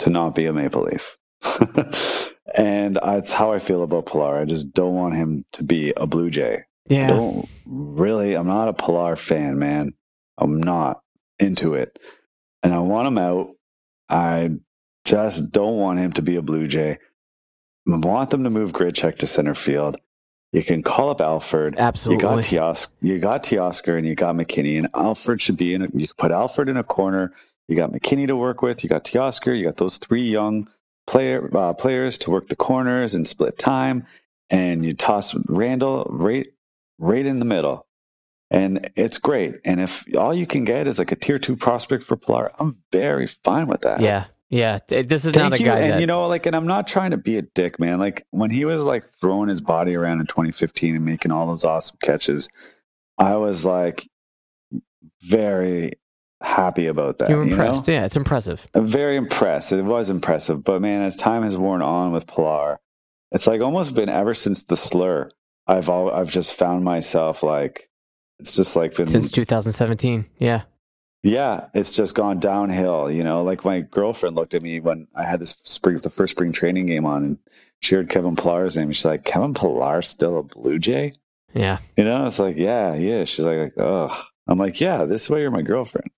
[0.00, 1.16] to not be a Maple Leaf.
[2.54, 4.38] and that's how I feel about Pillar.
[4.38, 6.64] I just don't want him to be a Blue Jay.
[6.88, 7.08] Yeah.
[7.08, 8.34] Don't really.
[8.34, 9.94] I'm not a Pillar fan, man.
[10.38, 11.00] I'm not
[11.38, 11.98] into it,
[12.62, 13.50] and I want him out.
[14.10, 14.50] I
[15.04, 16.98] just don't want him to be a Blue Jay.
[17.90, 19.96] I want them to move Grichuk to center field.
[20.52, 21.76] You can call up Alford.
[21.78, 22.24] Absolutely.
[22.24, 25.82] You got Teos- you got Teoscar and you got McKinney, and Alford should be in.
[25.82, 27.32] A, you can put Alford in a corner.
[27.68, 28.82] You got McKinney to work with.
[28.82, 29.56] You got Teoscar.
[29.56, 30.68] You got those three young
[31.06, 34.06] player uh, players to work the corners and split time.
[34.50, 36.48] And you toss Randall right
[36.98, 37.86] right in the middle.
[38.50, 39.56] And it's great.
[39.64, 42.78] And if all you can get is like a tier two prospect for Pillar, I'm
[42.90, 44.00] very fine with that.
[44.00, 44.78] Yeah, yeah.
[44.88, 45.66] This is Thank not a you.
[45.66, 48.00] guy and that you know, like, and I'm not trying to be a dick, man.
[48.00, 51.64] Like when he was like throwing his body around in 2015 and making all those
[51.64, 52.48] awesome catches,
[53.18, 54.08] I was like
[55.20, 55.92] very
[56.40, 57.30] happy about that.
[57.30, 57.56] you were you know?
[57.56, 57.86] impressed.
[57.86, 58.66] Yeah, it's impressive.
[58.74, 59.72] I'm very impressed.
[59.72, 60.64] It was impressive.
[60.64, 62.80] But man, as time has worn on with Pillar,
[63.30, 65.30] it's like almost been ever since the slur.
[65.66, 67.89] I've all I've just found myself like
[68.40, 70.26] it's just like been Since 2017.
[70.38, 70.62] Yeah.
[71.22, 73.10] yeah, it's just gone downhill.
[73.10, 76.32] You know, like my girlfriend looked at me when I had this spring the first
[76.32, 77.38] spring training game on and
[77.80, 78.92] she heard Kevin Pillar's name.
[78.92, 81.12] She's like, Kevin Pillar still a Blue Jay?
[81.54, 81.78] Yeah.
[81.96, 83.24] You know, it's like, yeah, yeah.
[83.24, 84.24] She's like, like oh.
[84.50, 86.10] I'm like, yeah, this is why you're my girlfriend.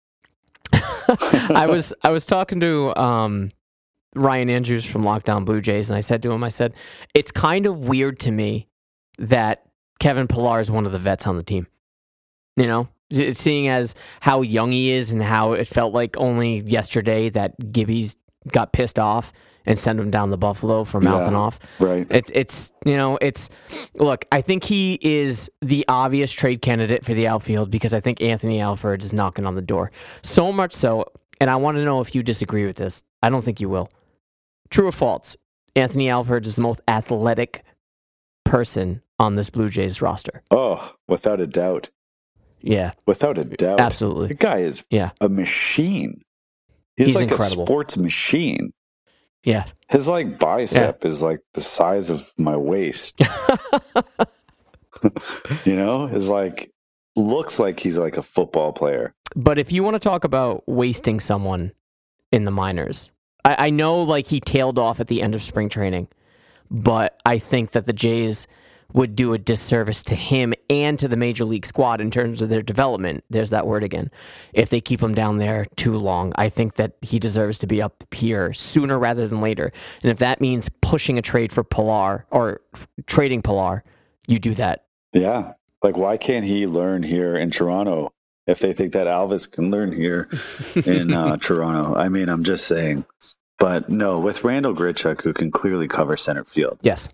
[0.73, 3.53] I was I was talking to um,
[4.15, 6.73] Ryan Andrews from Lockdown Blue Jays, and I said to him, I said,
[7.13, 8.69] it's kind of weird to me
[9.19, 9.67] that
[9.99, 11.67] Kevin Pillar is one of the vets on the team.
[12.57, 12.89] You know,
[13.35, 18.17] seeing as how young he is and how it felt like only yesterday that Gibby's
[18.49, 19.33] got pissed off
[19.65, 21.39] and sent him down the Buffalo for mouthing Yeah.
[21.39, 21.59] off.
[21.79, 22.07] Right.
[22.11, 23.49] It, it's you know it's
[23.95, 24.25] look.
[24.33, 28.61] I think he is the obvious trade candidate for the outfield because I think Anthony
[28.61, 29.93] Alford is knocking on the door.
[30.23, 31.07] So much so,
[31.41, 33.05] and I want to know if you disagree with this.
[33.23, 33.89] I don't think you will.
[34.71, 35.37] True or false?
[35.77, 37.63] Anthony Alford is the most athletic
[38.45, 40.43] person on this Blue Jays roster.
[40.51, 41.91] Oh, without a doubt.
[42.63, 43.81] Yeah, Without a doubt.
[43.81, 44.29] absolutely.
[44.29, 45.11] The guy is Yeah.
[45.21, 46.23] a machine.
[46.97, 47.65] He's, He's like incredible.
[47.65, 48.73] a sports machine.
[49.45, 49.65] Yeah.
[49.89, 53.21] His like bicep is like the size of my waist.
[55.65, 56.71] you know, is like
[57.17, 59.15] looks like he's like a football player.
[59.35, 61.73] But if you want to talk about wasting someone
[62.31, 63.13] in the minors,
[63.45, 66.09] I, I know like he tailed off at the end of spring training,
[66.71, 68.47] but I think that the Jays
[68.95, 72.49] would do a disservice to him and to the major league squad in terms of
[72.49, 73.25] their development.
[73.31, 74.11] There's that word again.
[74.53, 77.81] If they keep him down there too long, I think that he deserves to be
[77.81, 79.73] up here sooner rather than later.
[80.03, 82.61] And if that means pushing a trade for Pillar or
[83.07, 83.85] trading Pillar,
[84.27, 84.85] you do that.
[85.13, 85.53] Yeah.
[85.83, 88.13] Like why can't he learn here in Toronto
[88.47, 90.29] if they think that Alvis can learn here
[90.87, 91.95] in uh, Toronto?
[91.95, 93.05] I mean, I'm just saying.
[93.59, 97.09] But no, with Randall Grichuk, who can clearly cover center field, Yes.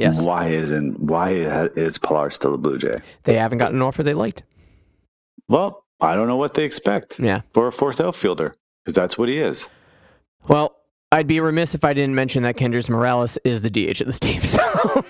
[0.00, 0.22] Yes.
[0.24, 2.94] why isn't why is Pillar still a Blue Jay?
[3.24, 4.42] They haven't gotten an offer they liked.
[5.48, 7.42] Well, I don't know what they expect Yeah.
[7.52, 9.68] for a fourth outfielder because that's what he is.
[10.48, 10.76] Well,
[11.12, 14.20] I'd be remiss if I didn't mention that Kendrys Morales is the DH of this
[14.20, 14.40] team.
[14.50, 15.04] So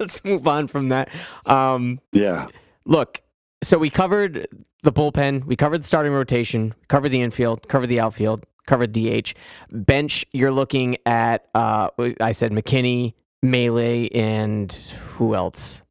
[0.00, 1.08] let's move on from that.
[1.46, 2.46] Um, Yeah.
[2.84, 3.22] look,
[3.62, 4.46] so we covered
[4.82, 9.32] the bullpen, we covered the starting rotation, covered the infield, covered the outfield, covered DH.
[9.70, 11.88] Bench, you're looking at, uh,
[12.20, 13.14] I said McKinney,
[13.50, 15.82] Maile, and who else?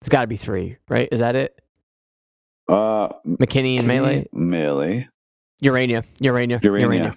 [0.00, 1.08] It's got to be three, right?
[1.10, 1.60] Is that it?
[2.68, 4.24] Uh, McKinney and Maile?
[4.32, 5.04] Maile.
[5.62, 7.16] Urena, Urena, Urena.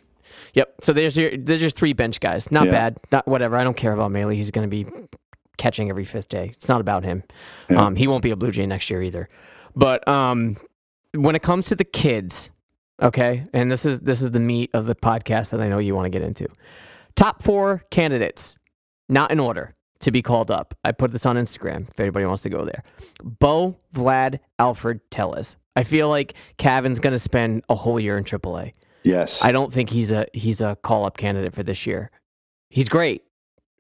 [0.54, 0.76] Yep.
[0.82, 2.52] So there's your there's your three bench guys.
[2.52, 2.72] Not Yeah.
[2.72, 2.98] bad.
[3.12, 3.58] Not whatever.
[3.58, 4.30] I don't care about Maile.
[4.30, 4.90] He's going to be
[5.58, 6.48] catching every fifth day.
[6.54, 7.24] It's not about him.
[7.70, 7.86] Yeah.
[7.86, 9.28] Um, he won't be a Blue Jay next year either.
[9.76, 10.58] But um,
[11.14, 12.50] when it comes to the kids,
[13.02, 15.94] okay, and this is this is the meat of the podcast that I know you
[15.94, 16.48] want to get into.
[17.16, 18.56] Top four candidates,
[19.12, 20.74] not in order, to be called up.
[20.84, 22.84] I put this on Instagram if anybody wants to go there.
[23.24, 25.56] Bo, Vlad, Alford, Tellez.
[25.76, 28.74] I feel like Cavan's going to spend a whole year in AAA.
[29.04, 29.44] Yes.
[29.44, 32.12] I don't think he's a he's a call up candidate for this year.
[32.70, 33.24] He's great.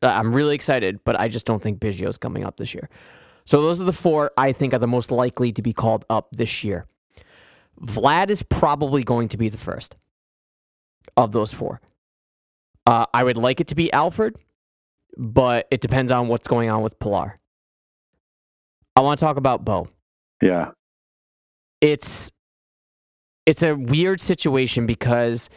[0.02, 2.90] Uh, I'm really excited, but I just don't think Biggio's coming up this year.
[3.46, 6.30] So those are the four I think are the most likely to be called up
[6.32, 6.86] this year.
[7.82, 9.96] Vlad is probably going to be the first
[11.18, 11.82] of those four.
[12.88, 14.38] Uh, I would like it to be Alford,
[15.18, 17.40] but it depends on what's going on with Pillar.
[18.96, 19.88] I want to talk about Bo
[20.42, 20.72] yeah.
[21.80, 22.32] it's
[23.46, 25.50] it's a weird situation because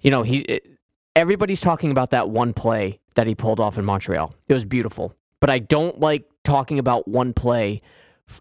[0.00, 0.66] you know he it,
[1.14, 4.34] everybody's talking about that one play that he pulled off in Montreal.
[4.48, 7.82] It was beautiful, but I don't like talking about one play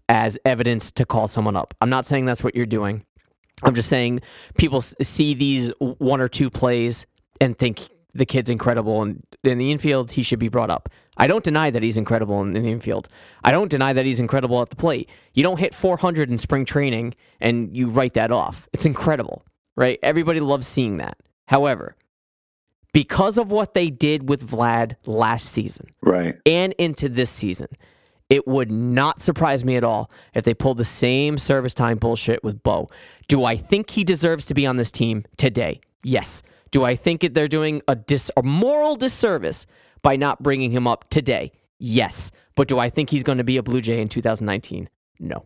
[0.09, 1.73] as evidence to call someone up.
[1.79, 3.05] I'm not saying that's what you're doing.
[3.63, 4.21] I'm just saying
[4.57, 7.05] people see these one or two plays
[7.39, 10.89] and think the kid's incredible and in the infield he should be brought up.
[11.17, 13.07] I don't deny that he's incredible in, in the infield.
[13.43, 15.09] I don't deny that he's incredible at the plate.
[15.33, 18.67] You don't hit 400 in spring training and you write that off.
[18.73, 19.43] It's incredible,
[19.75, 19.99] right?
[20.01, 21.17] Everybody loves seeing that.
[21.47, 21.95] However,
[22.93, 26.35] because of what they did with Vlad last season Right.
[26.45, 27.67] and into this season,
[28.29, 32.43] it would not surprise me at all if they pulled the same service time bullshit
[32.43, 32.89] with Bo.
[33.27, 35.81] Do I think he deserves to be on this team today?
[36.03, 36.41] Yes.
[36.71, 39.65] Do I think it- they're doing a dis a moral disservice
[40.01, 41.51] by not bringing him up today?
[41.79, 42.31] Yes.
[42.55, 44.89] But do I think he's going to be a Blue Jay in 2019?
[45.19, 45.45] No.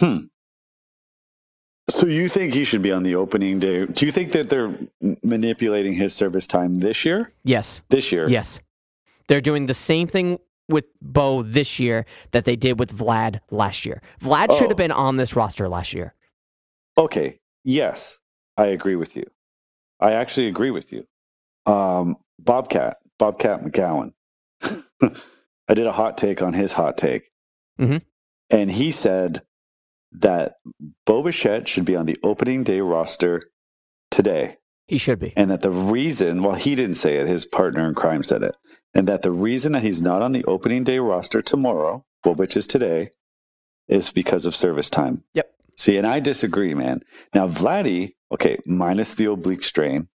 [0.00, 0.26] Hmm.
[1.88, 3.86] So you think he should be on the opening day?
[3.86, 4.76] Do you think that they're
[5.22, 7.32] manipulating his service time this year?
[7.44, 7.80] Yes.
[7.90, 8.28] This year?
[8.28, 8.58] Yes.
[9.28, 10.38] They're doing the same thing
[10.68, 14.02] with Bo this year that they did with Vlad last year.
[14.20, 14.68] Vlad should Oh.
[14.68, 16.14] have been on this roster last year.
[16.98, 17.38] Okay.
[17.62, 18.18] Yes,
[18.56, 19.24] I agree with you.
[20.00, 21.06] I actually agree with you.
[21.70, 24.12] Um, Bobcat, Bobcat McGowan.
[24.62, 27.30] I did a hot take on his hot take.
[27.78, 28.02] Mhm.
[28.50, 29.42] And he said
[30.12, 30.56] that
[31.04, 33.50] Bo Bichette should be on the opening day roster
[34.10, 34.58] today.
[34.86, 35.32] He should be.
[35.36, 38.56] And that the reason, well, he didn't say it, his partner in crime said it.
[38.94, 42.56] And that the reason that he's not on the opening day roster tomorrow, well, which
[42.56, 43.10] is today,
[43.88, 45.24] is because of service time.
[45.34, 45.50] Yep.
[45.76, 47.02] See, and I disagree, man.
[47.34, 50.08] Now, Vladdy, okay, minus the oblique strain,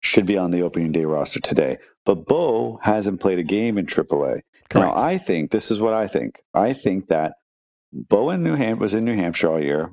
[0.00, 1.78] should be on the opening day roster today.
[2.04, 4.40] But Bo hasn't played a game in AAA.
[4.80, 6.42] Now, I think this is what I think.
[6.54, 7.34] I think that
[7.92, 9.92] Bo in New Ham- was in New Hampshire all year,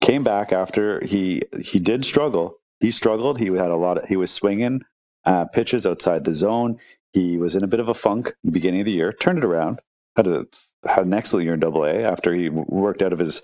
[0.00, 2.56] came back after he he did struggle.
[2.80, 3.38] He struggled.
[3.38, 3.98] He had a lot.
[3.98, 4.82] Of, he was swinging
[5.24, 6.78] uh, pitches outside the zone.
[7.12, 9.12] He was in a bit of a funk beginning of the year.
[9.12, 9.80] Turned it around.
[10.16, 10.46] Had a
[10.86, 13.40] had an excellent year in Double A after he worked out of his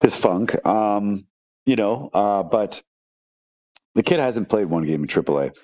[0.00, 0.64] his funk.
[0.66, 1.26] Um,
[1.66, 2.82] you know, uh, but
[3.94, 5.56] the kid hasn't played one game in AAA.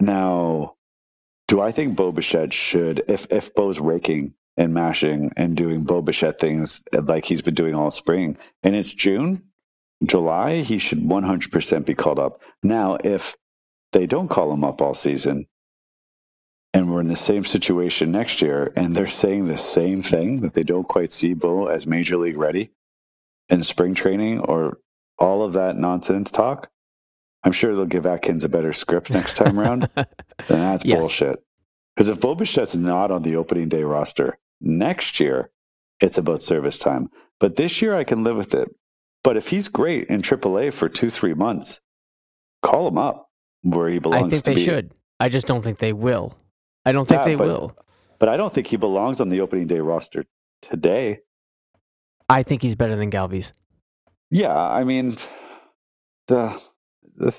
[0.00, 0.76] Now,
[1.48, 6.02] do I think Bo Bichette should, if if Bo's raking and mashing and doing Bo
[6.02, 9.42] Bichette things like he's been doing all spring, and it's June,
[10.04, 12.40] July, he should 100% be called up.
[12.62, 13.36] Now, if
[13.92, 15.46] they don't call him up all season,
[16.72, 20.54] and we're in the same situation next year, and they're saying the same thing that
[20.54, 22.72] they don't quite see Bo as major league ready
[23.48, 24.78] in spring training or
[25.18, 26.70] all of that nonsense talk,
[27.42, 29.88] I'm sure they'll give Atkins a better script next time around.
[29.96, 30.06] then
[30.48, 31.00] that's Yes.
[31.00, 31.38] bullshit.
[31.94, 35.50] Because if Bo Bichette's not on the opening day roster next year,
[36.00, 37.08] it's about service time.
[37.38, 38.68] But this year, I can live with it.
[39.22, 41.80] But if he's great in AAA for two, three months,
[42.62, 43.28] call him up
[43.62, 44.64] where he belongs I think they be.
[44.64, 44.92] should.
[45.20, 46.34] I just don't think they will.
[46.84, 47.76] I don't think Yeah, they but- will.
[48.18, 50.24] But I don't think he belongs on the opening day roster
[50.62, 51.20] today.
[52.28, 53.52] I think he's better than Galvis.
[54.30, 55.16] Yeah, I mean,
[56.28, 56.60] the,
[57.16, 57.34] the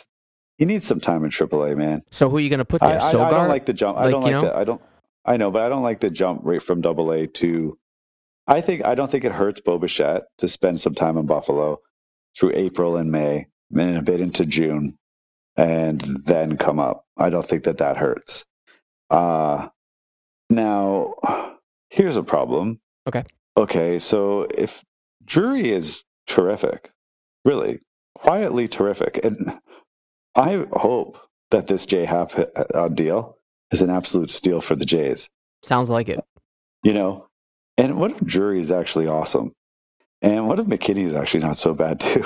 [0.58, 2.02] he needs some time in AAA, man.
[2.12, 3.02] So who are you going to put I, there?
[3.02, 3.30] I, I Sogard?
[3.32, 3.98] don't like the jump.
[3.98, 4.50] I don't you like know?
[4.50, 4.56] the.
[4.56, 4.82] I don't.
[5.26, 7.78] I know, but I don't like the jump right from Double A to.
[8.48, 11.82] I think I don't think it hurts Bo Bichette to spend some time in Buffalo
[12.38, 14.98] through April and May, and a bit into June,
[15.58, 17.06] and then come up.
[17.18, 18.46] I don't think that that hurts.
[19.10, 19.70] Uh
[20.50, 21.16] now
[21.90, 22.80] here's a problem.
[23.08, 23.24] Okay.
[23.58, 24.84] Okay, so if
[25.24, 26.92] Drury is terrific,
[27.44, 27.80] really
[28.16, 29.60] quietly terrific, and
[30.36, 31.18] I hope
[31.52, 32.34] that this J Hap
[32.74, 33.38] uh, deal
[33.72, 35.30] is an absolute steal for the Jays.
[35.64, 36.24] Sounds like it.
[36.84, 37.28] You know,
[37.78, 39.54] and what if Drury is actually awesome,
[40.22, 42.24] and what if McKinney is actually not so bad too?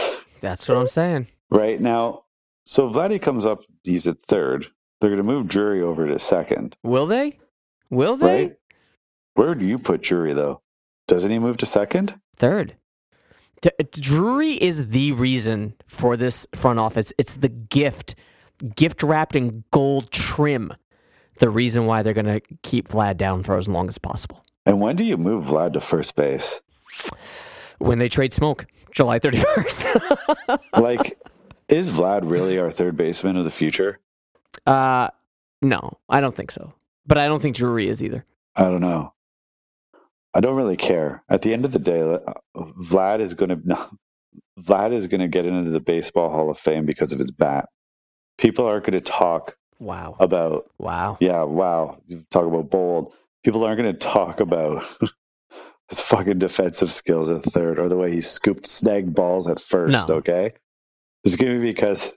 [0.40, 1.26] That's what I'm saying.
[1.50, 2.22] right now,
[2.66, 4.68] so Vladdy comes up, he's at third.
[5.00, 7.38] They're going to move Drury over to second, Will they?
[7.90, 8.42] Will they?
[8.44, 8.56] right?
[9.34, 10.60] Where do you put Drury though?
[11.08, 12.20] Doesn't he move to second?
[12.36, 12.76] Third.
[13.62, 17.12] Th- Drury is the reason for this front office.
[17.18, 18.14] It's the gift,
[18.76, 20.72] gift wrapped in gold trim.
[21.38, 24.44] The reason why they're going to keep Vlad down for as long as possible.
[24.66, 26.60] And when do you move Vlad to first base?
[27.78, 30.58] When they trade Smoak, July 31st.
[30.80, 31.18] Like,
[31.68, 33.98] is Vlad really our third baseman of the future?
[34.66, 35.08] uh,
[35.62, 36.72] no, I don't think so.
[37.06, 38.24] But I don't think Drury is either.
[38.54, 39.12] I don't know.
[40.34, 41.22] I don't really care.
[41.28, 42.18] At the end of the day, uh,
[42.56, 43.88] Vlad is going to
[44.60, 47.68] Vlad is going to get into the Baseball Hall of Fame because of his bat.
[48.38, 50.16] People aren't going to talk Wow.
[50.18, 51.16] about Wow.
[51.20, 52.00] yeah, wow.
[52.06, 53.12] You talk about bold.
[53.44, 54.86] People aren't going to talk about
[55.88, 60.08] his fucking defensive skills at third or the way he scooped snagged balls at first.
[60.08, 60.16] No.
[60.16, 60.52] Okay,
[61.24, 62.12] it's going to be because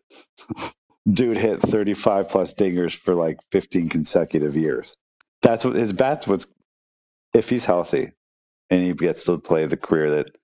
[1.12, 4.95] dude hit thirty five plus dingers for like fifteen consecutive years.
[5.41, 6.47] That's what his bats was.
[7.34, 8.11] If he's healthy,
[8.69, 10.36] and he gets to play the career that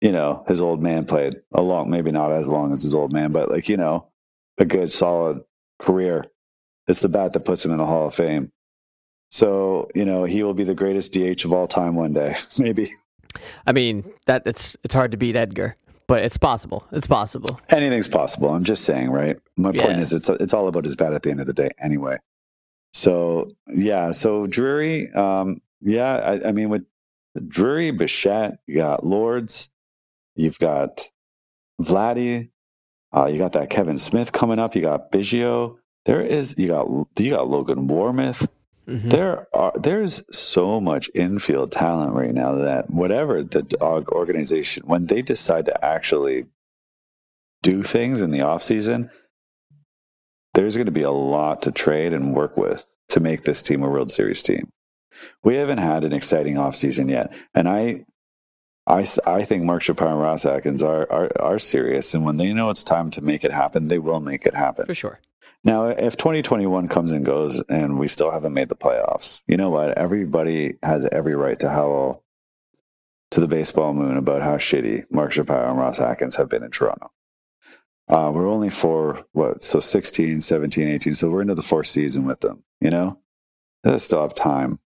[0.00, 3.12] you know his old man played a long, maybe not as long as his old
[3.12, 4.08] man, but like you know
[4.58, 5.42] a good solid
[5.78, 6.24] career.
[6.86, 8.50] It's the bat that puts him in the Hall of Fame.
[9.30, 12.90] So, you know, he will be the greatest DH of all time one day, maybe.
[13.66, 15.76] I mean, that it's it's hard to beat Edgar,
[16.08, 16.84] but it's possible.
[16.90, 17.60] It's possible.
[17.68, 18.50] Anything's possible.
[18.50, 19.38] I'm just saying, right?
[19.56, 21.70] My point is, it's it's all about his bat at the end of the day,
[21.78, 22.18] anyway.
[22.92, 24.12] So, yeah.
[24.12, 26.14] So Drury, um, yeah.
[26.16, 26.82] I, I mean, with
[27.48, 29.68] Drury, Bichette, you got Lourdes,
[30.34, 31.08] you've got
[31.80, 32.50] Vladdy,
[33.14, 35.76] uh, you got that Kevin Smith coming up, you got Biggio.
[36.06, 36.88] There is you got
[37.18, 38.46] you got Logan Warmouth.
[38.88, 39.10] Mhm.
[39.10, 45.06] there are there's so much infield talent right now that whatever the dog organization when
[45.06, 46.46] they decide to actually
[47.62, 49.10] do things in the off season
[50.54, 53.82] there's going to be a lot to trade and work with to make this team
[53.82, 54.72] a world series team
[55.42, 58.04] we haven't had an exciting off season yet and I,
[58.86, 62.52] I, I think Mark Shapiro and Ross Atkins are, are, are serious, and when they
[62.52, 64.86] know it's time to make it happen, they will make it happen.
[64.86, 65.20] For sure.
[65.62, 69.68] Now, if 2021 comes and goes and we still haven't made the playoffs, you know
[69.68, 69.96] what?
[69.98, 72.24] Everybody has every right to howl
[73.30, 76.70] to the baseball moon about how shitty Mark Shapiro and Ross Atkins have been in
[76.70, 77.12] Toronto.
[78.10, 79.62] Uh, we're only for what?
[79.62, 81.14] So 16, 17, 18.
[81.14, 83.18] So we're into the fourth season with them, you know?
[83.84, 84.80] They still have time.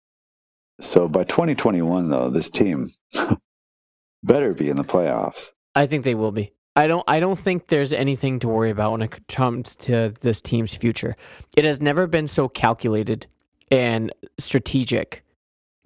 [0.80, 2.90] So by 2021, though, this team
[4.22, 5.50] better be in the playoffs.
[5.74, 6.52] I think they will be.
[6.76, 7.04] I don't.
[7.06, 11.14] I don't think there's anything to worry about when it comes to this team's future.
[11.56, 13.28] It has never been so calculated
[13.70, 15.24] and strategic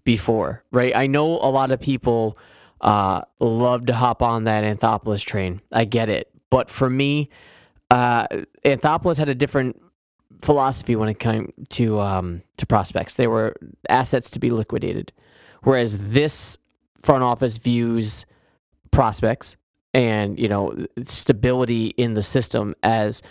[0.04, 0.96] before, right?
[0.96, 2.38] I know a lot of people
[2.80, 5.60] uh, love to hop on that Anthopoulos train.
[5.72, 7.28] I get it, but for me,
[7.90, 8.26] uh,
[8.64, 9.80] Anthopoulos had a different
[10.42, 13.14] philosophy when it came to um, to prospects.
[13.14, 13.54] They were
[13.88, 15.12] assets to be liquidated,
[15.62, 16.58] whereas this
[17.02, 18.26] front office views
[18.90, 19.56] prospects
[19.94, 23.22] and you know stability in the system as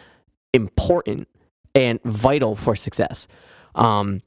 [0.54, 1.28] important
[1.76, 3.28] and vital for success.
[3.76, 4.22] Um,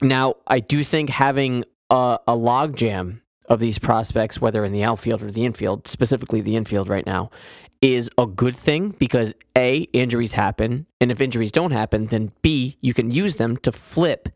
[0.00, 5.22] now, I do think having a, a logjam of these prospects, whether in the outfield
[5.22, 7.30] or the infield, specifically the infield right now,
[7.82, 10.86] is a good thing because A, injuries happen.
[11.00, 14.28] And if injuries don't happen, then B, you can use them to flip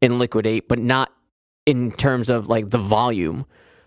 [0.00, 1.12] and liquidate, but not
[1.66, 3.44] in terms of like the volume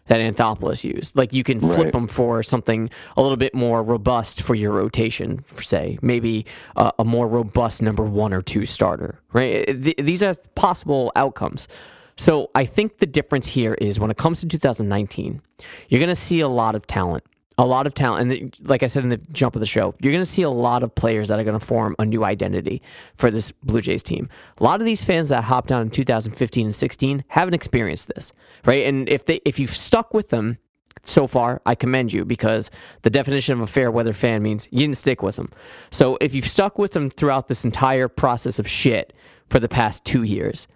[0.08, 1.16] that Anthopoulos used.
[1.16, 1.94] Like you can flip Right.
[1.94, 7.06] them for something a little bit more robust for your rotation, say maybe uh, a
[7.06, 9.22] more robust number one or two starter.
[9.32, 9.66] Right?
[9.66, 11.70] Th- these are possible outcomes.
[12.16, 15.42] So I think the difference here is when it comes to 2019,
[15.90, 17.24] you're going to see a lot of talent.
[17.60, 20.12] A lot of talent, and like I said in the jump of the show, you're
[20.12, 22.82] going to see a lot of players that are going to form a new identity
[23.16, 24.28] for this Blue Jays team.
[24.58, 28.34] A lot of these fans that hopped on in 2015 and 16 haven't experienced this,
[28.66, 28.88] right?
[28.88, 30.58] And if they if you've stuck with them
[31.04, 32.72] so far, I commend you because
[33.04, 35.52] the definition of a fair weather fan means you didn't stick with them.
[35.92, 39.16] So if you've stuck with them throughout this entire process of shit
[39.50, 40.68] for the past two years,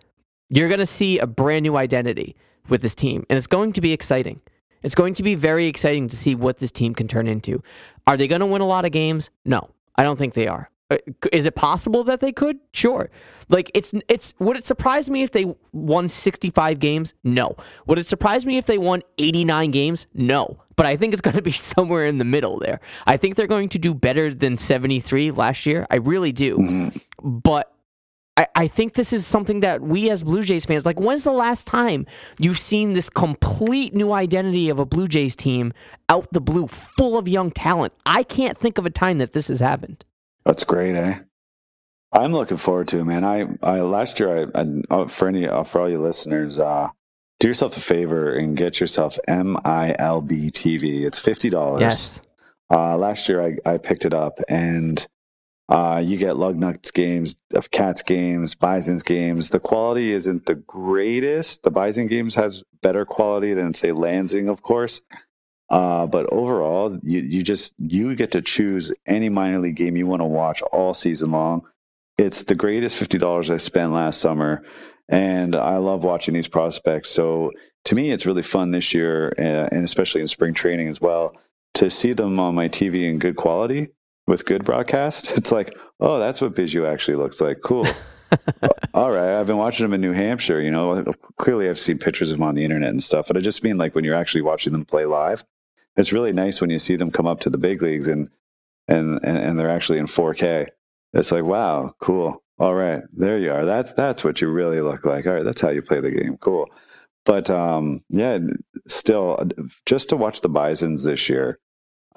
[0.49, 2.35] you're going to see a brand new identity
[2.69, 4.41] with this team, and it's going to be exciting.
[4.83, 7.61] It's going to be very exciting to see what this team can turn into.
[8.05, 9.31] Are they going to win a lot of games?
[9.43, 10.69] No, I don't think they are.
[10.89, 10.97] Uh,
[11.33, 12.59] Is it possible that they could?
[12.71, 13.09] Sure.
[13.49, 17.13] Like it's it's would it surprise me if they won 65 games?
[17.23, 17.55] No.
[17.87, 20.07] Would it surprise me if they won 89 games?
[20.13, 20.57] No.
[20.77, 22.79] But I think it's going to be somewhere in the middle there.
[23.05, 25.85] I think they're going to do better than 73 last year.
[25.89, 26.91] I really do.
[27.21, 27.73] But
[28.37, 31.31] I, I think this is something that we as Blue Jays fans, like, when's the
[31.31, 32.05] last time
[32.37, 35.73] you've seen this complete new identity of a Blue Jays team
[36.07, 37.93] out the blue, full of young talent?
[38.05, 40.05] I can't think of a time that this has happened.
[40.45, 41.19] That's great, eh?
[42.13, 43.25] I'm looking forward to it, man.
[43.25, 46.89] I, I last year, I, I uh, for any uh, for all you listeners, uh,
[47.39, 51.05] do yourself a favor and get yourself MILB TV.
[51.05, 51.81] It's fifty dollars.
[51.81, 52.21] Yes.
[52.71, 55.05] Uh, last year, I, I picked it up, and
[55.69, 59.49] uh, you get Lugnuts games, of Cats games, Bison's games.
[59.49, 61.63] The quality isn't the greatest.
[61.63, 65.01] The Bison games has better quality than say Lansing, of course.
[65.69, 70.07] Uh, but overall, you, you just you get to choose any minor league game you
[70.07, 71.63] want to watch all season long.
[72.17, 74.63] It's the greatest fifty dollars I spent last summer,
[75.09, 77.09] and I love watching these prospects.
[77.09, 77.51] So
[77.83, 81.33] to me, it's really fun this year, uh, and especially in spring training as well,
[81.73, 83.89] to see them on my TV in good quality
[84.27, 85.31] with good broadcast.
[85.37, 87.61] It's like, oh, that's what Biggio actually looks like.
[87.63, 87.87] Cool.
[88.93, 90.59] All right, I've been watching them in New Hampshire.
[90.61, 91.03] You know,
[91.37, 93.77] clearly I've seen pictures of them on the internet and stuff, but I just mean
[93.77, 95.43] like when you're actually watching them play live,
[95.95, 98.29] it's really nice when you see them come up to the big leagues and
[98.87, 100.67] and and, and they're actually in 4K.
[101.13, 102.43] It's like, wow, cool.
[102.59, 103.65] All right, there you are.
[103.65, 105.25] That's that's what you really look like.
[105.25, 106.37] All right, that's how you play the game.
[106.37, 106.67] Cool.
[107.23, 108.39] But um, yeah,
[108.87, 109.49] still,
[109.85, 111.59] just to watch the Bisons this year,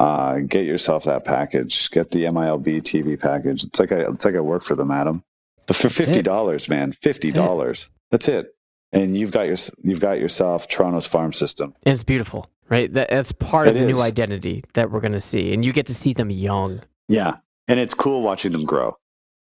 [0.00, 1.90] uh, get yourself that package.
[1.90, 3.64] Get the MILB TV package.
[3.64, 5.22] It's like I, it's like I work for them, Adam.
[5.66, 7.88] But for That's fifty dollars, man, fifty dollars.
[8.10, 8.54] That's it.
[8.92, 11.74] And you've got your you've got yourself Toronto's farm system.
[11.84, 12.92] And it's beautiful, right?
[12.92, 15.52] That, that's part of It the new identity that we're going to see.
[15.52, 17.36] And you get to see them young, Yeah,
[17.68, 18.96] and it's cool watching them grow.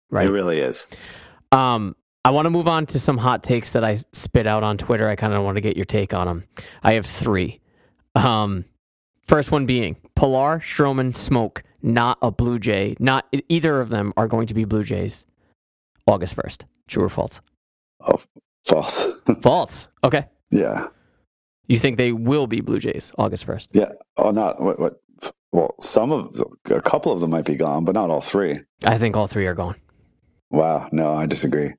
[0.10, 0.28] right?
[0.28, 0.88] It really is.
[1.54, 1.96] Um,
[2.26, 5.08] I want to move on to some hot takes that I spit out on Twitter.
[5.08, 6.44] I kind of want to get your take on them.
[6.84, 7.62] I have three.
[8.16, 8.66] Um,
[9.26, 12.94] first one being Pillar, Stroman, Smoak, not a Blue Jay.
[13.00, 15.26] Not either of them are going to be Blue Jays
[16.06, 16.66] August 1st.
[16.90, 17.40] True or false?
[18.02, 18.22] Oh,
[18.66, 19.24] False.
[19.42, 19.88] False.
[20.04, 20.26] Okay.
[20.52, 20.88] yeah.
[21.68, 23.70] You think they will be Blue Jays August 1st?
[23.72, 23.92] Yeah.
[24.18, 24.80] Oh, not what?
[24.80, 25.00] What?
[25.52, 28.60] Well, some of a couple of them might be gone, but not all three.
[28.84, 29.76] I think all three are gone.
[30.52, 30.90] Wow.
[30.92, 31.74] No, I disagree.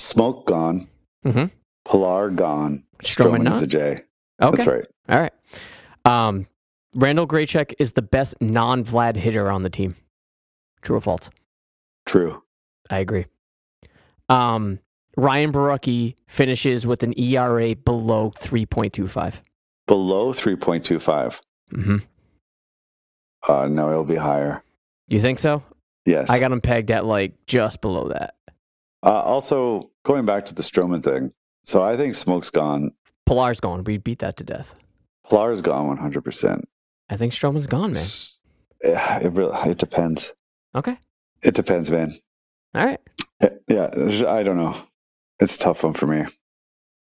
[0.00, 0.88] Smoak gone.
[1.24, 1.46] Mm-hmm.
[1.88, 2.82] Pillar gone.
[3.02, 3.62] Stroman is not?
[3.62, 3.78] a J.
[4.42, 4.56] Okay.
[4.56, 4.86] That's right.
[5.08, 5.32] All right.
[6.04, 6.46] Um,
[6.94, 9.96] Randall Grichuk is the best non Vlad hitter on the team.
[10.82, 11.30] True or false?
[12.06, 12.42] True.
[12.90, 13.26] I agree.
[14.28, 14.78] Um,
[15.16, 19.34] Ryan Borucki finishes with an ERA below 3.25.
[19.86, 21.40] Below 3.25.
[21.72, 21.96] Mm-hmm.
[23.48, 24.62] Uh, no, it'll be higher.
[25.08, 25.62] You think so?
[26.06, 26.30] Yes.
[26.30, 28.34] I got him pegged at like just below that.
[29.02, 31.32] uh, also, going back to the Stroman thing.
[31.62, 32.92] So I think Smoak's gone.
[33.26, 33.84] Pillar's gone.
[33.84, 34.74] We beat that to death.
[35.28, 36.64] Pillar's gone 100%.
[37.08, 38.04] I think Stroman's gone, man.
[38.82, 40.34] Yeah, it really, it depends.
[40.74, 40.98] Okay.
[41.42, 42.12] It depends, man.
[42.74, 43.00] All right.
[43.40, 44.76] Yeah, Yeah, I don't know.
[45.40, 46.24] It's a tough one for me.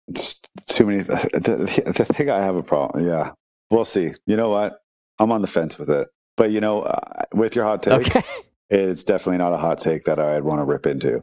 [0.08, 1.02] It's too many.
[1.02, 3.06] The, the thing I have a problem.
[3.06, 3.32] Yeah,
[3.70, 4.12] we'll see.
[4.26, 4.80] You know what?
[5.18, 6.08] I'm on the fence with it.
[6.36, 8.22] But you know, uh, with your hot take, Okay.
[8.70, 11.22] it's definitely not a hot take that I'd want to rip into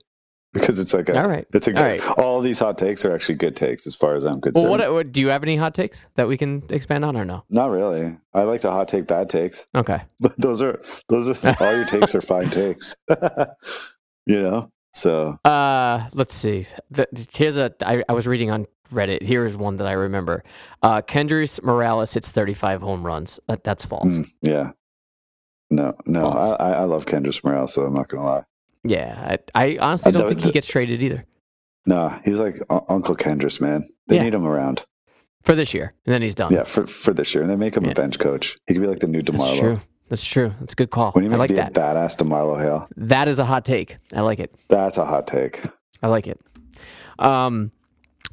[0.53, 1.21] because it's like a.
[1.21, 1.45] All right.
[1.53, 2.07] It's a All right.
[2.17, 4.69] all these hot takes are actually good takes as far as I'm concerned.
[4.69, 7.43] Well, what, do you have any hot takes that we can expand on or no?
[7.49, 8.17] Not really.
[8.33, 10.01] I like to hot take bad takes, Okay.
[10.19, 12.95] but those are those are all your takes are fine takes.
[14.25, 14.71] you know.
[14.93, 16.65] So Uh, let's see.
[16.89, 17.71] The, here's a.
[17.81, 19.21] I, I was reading on Reddit.
[19.21, 20.43] Here's one that I remember.
[20.81, 23.39] Uh, Kendrys Morales hits 35 home runs.
[23.47, 24.17] That, that's false.
[24.17, 24.71] mm, yeah.
[25.69, 26.21] No, no.
[26.21, 26.55] False.
[26.59, 28.43] I, I love Kendrick Morales, so I'm not gonna lie.
[28.83, 31.25] Yeah, I, I honestly don't the- think he gets traded either
[31.85, 33.83] No, he's like Uncle Kendrick, man.
[34.07, 34.23] They Yeah.
[34.23, 34.85] need him around.
[35.43, 36.51] for this year, and then he's done.
[36.53, 37.91] Yeah, for for this year, and they make him Yeah.
[37.91, 38.57] a bench coach.
[38.67, 39.79] He could be like the new that's true.
[40.09, 40.53] That's true.
[40.59, 41.13] That's a good call.
[41.15, 41.77] I like be that.
[41.77, 43.97] a badass Demarlo Hale, That is a hot take.
[44.13, 44.53] I like it.
[44.67, 45.61] that's a hot take.
[46.03, 46.39] I like it.
[47.19, 47.71] Um,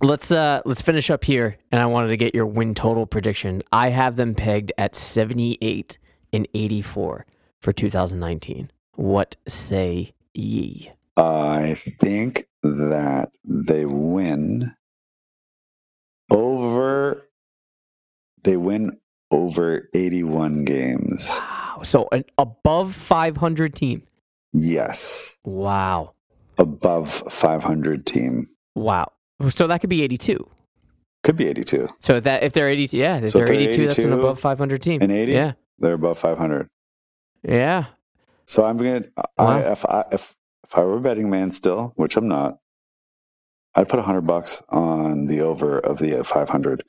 [0.02, 3.62] let's uh let's finish up here, and I wanted to get your win total prediction.
[3.72, 5.98] I have them pegged at 78
[6.32, 7.24] and 84
[7.60, 8.70] for 2019.
[8.96, 10.92] What say ye?
[11.16, 14.74] I think that they win
[16.30, 17.28] over.
[18.44, 18.98] They win
[19.30, 21.28] over 81 games.
[21.30, 21.80] Wow.
[21.82, 24.02] So an above 500 team.
[24.52, 26.14] Yes, Wow.
[26.58, 29.12] above 500 team Wow.
[29.50, 30.48] So that could be 82.
[31.22, 31.88] could be 82.
[32.00, 34.38] So that if they're 82, yeah, if So they're if they're 82, that's an above
[34.40, 35.02] 500 team.
[35.02, 35.32] and 80?
[35.32, 35.52] Yeah.
[35.78, 36.68] They're above 500.
[37.42, 37.86] Yeah.
[38.46, 39.04] So I'm gonna.
[39.16, 39.46] Wow.
[39.46, 40.34] I, if I if
[40.64, 42.58] if I were a betting man still, which I'm not,
[43.74, 46.82] I'd put a hundred bucks on the over of the uh, 500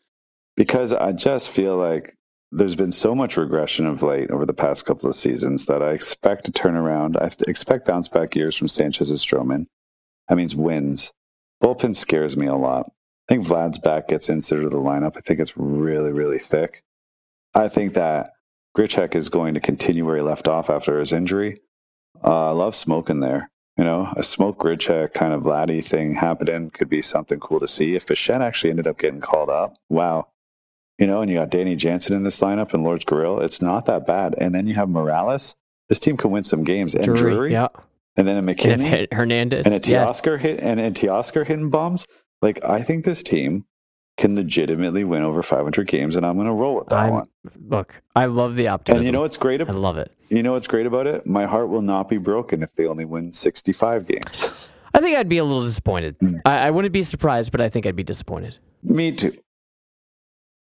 [0.56, 2.16] because I just feel like
[2.52, 5.92] there's been so much regression of late over the past couple of seasons that I
[5.92, 7.18] expect to turn around.
[7.18, 9.66] I expect bounce back years from Sanchez and Stroman.
[10.30, 11.12] That means wins.
[11.62, 12.86] Bullpen scares me a lot.
[13.30, 15.18] I think Vlad's back gets inserted to the lineup.
[15.18, 16.84] I think it's really, really thick.
[17.54, 18.32] I think that
[18.78, 21.60] Grichuk is going to continue where he left off after his injury.
[22.24, 23.50] Uh, I love smoking there.
[23.78, 27.68] You know, a Smoak Grichuk kind of Vladdy thing happening could be something cool to
[27.68, 27.96] see.
[27.96, 30.28] If Bichette actually ended up getting called up, wow.
[30.98, 33.86] You know, and you got Danny Jansen in this lineup and Lourdes Gurriel, it's not
[33.86, 34.34] that bad.
[34.40, 35.56] And then you have Morales.
[35.90, 36.96] This team can win some games.
[36.96, 37.20] And Drury.
[37.20, 37.52] Drury.
[37.52, 37.68] Yeah.
[38.16, 39.68] And then a And McKinney if Hernandez.
[39.68, 40.06] and a yeah.
[40.08, 42.08] Teoscar hit and a Teoscar hitting bombs.
[42.42, 43.66] Like I think this team
[44.18, 47.28] can legitimately win over 500 games, and I'm going to roll with that I'm- one.
[47.70, 49.00] Look, I love the optimism.
[49.00, 49.62] And you know what's great?
[49.62, 50.12] About, I love it.
[50.30, 51.26] You know what's great about it?
[51.26, 54.72] My heart will not be broken if they only win 65 games.
[54.94, 56.18] I think I'd be a little disappointed.
[56.20, 56.42] Mm.
[56.46, 58.58] I, I wouldn't be surprised, but I think I'd be disappointed.
[58.84, 59.38] Me too.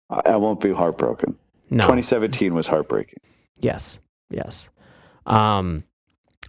[0.09, 1.37] I I won't be heartbroken.
[1.69, 1.81] No.
[1.83, 3.19] 2017 was heartbreaking.
[3.59, 3.99] Yes.
[4.29, 4.69] Yes.
[5.25, 5.83] Um,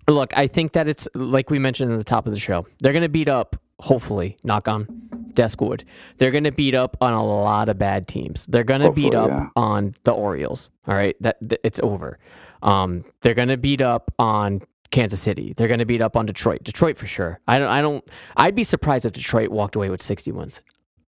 [0.09, 2.67] look, I think that it's like we mentioned at the top of the show.
[2.81, 4.89] They're going to beat up, hopefully, knock on
[5.37, 5.85] desk wood.
[6.19, 8.47] They're going to beat up on a lot of bad teams.
[8.47, 9.47] They're going to beat up yeah.
[9.55, 10.71] on the Orioles.
[10.89, 12.19] All right, that, that it's over.
[12.63, 15.55] Um, they're going to beat up on Kansas City.
[15.57, 16.65] They're going to beat up on Detroit.
[16.65, 17.41] Detroit for sure.
[17.47, 17.69] I don't.
[17.69, 18.05] I don't.
[18.37, 20.63] I'd be surprised if Detroit walked away with 60 wins.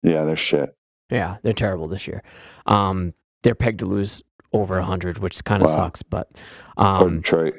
[0.02, 0.76] Yeah, they're shit.
[1.10, 2.22] Yeah, they're terrible this year.
[2.66, 4.22] Um, they're pegged to lose
[4.52, 5.74] over 100, which kind of Wow.
[5.74, 6.02] sucks.
[6.02, 6.28] But
[6.76, 7.54] um, Detroit.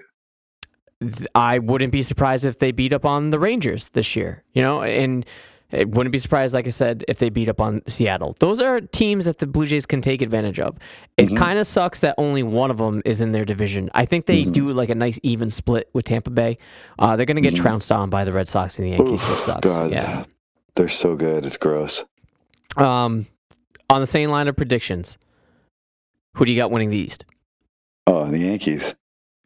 [1.36, 4.44] I wouldn't be surprised if they beat up on the Rangers this year.
[4.54, 5.26] You know, and
[5.72, 8.36] it wouldn't be surprised, like I said, if they beat up on Seattle.
[8.40, 10.78] Those are teams that the Blue Jays can take advantage of.
[11.18, 11.38] It Mhm.
[11.38, 13.90] kind of sucks that only one of them is in their division.
[13.94, 14.54] I think they Mhm.
[14.54, 16.58] do like a nice even split with Tampa Bay.
[16.98, 17.58] Uh, they're going to get Mhm.
[17.62, 19.78] trounced on by the Red Sox and the Yankees, Oof, which sucks.
[19.78, 20.24] God, Yeah.
[20.76, 21.46] They're so good.
[21.46, 22.04] It's gross.
[22.78, 23.26] Um,
[23.90, 25.18] on the same line of predictions,
[26.36, 27.26] who do you got winning the East?
[28.06, 28.96] Oh, the Yankees.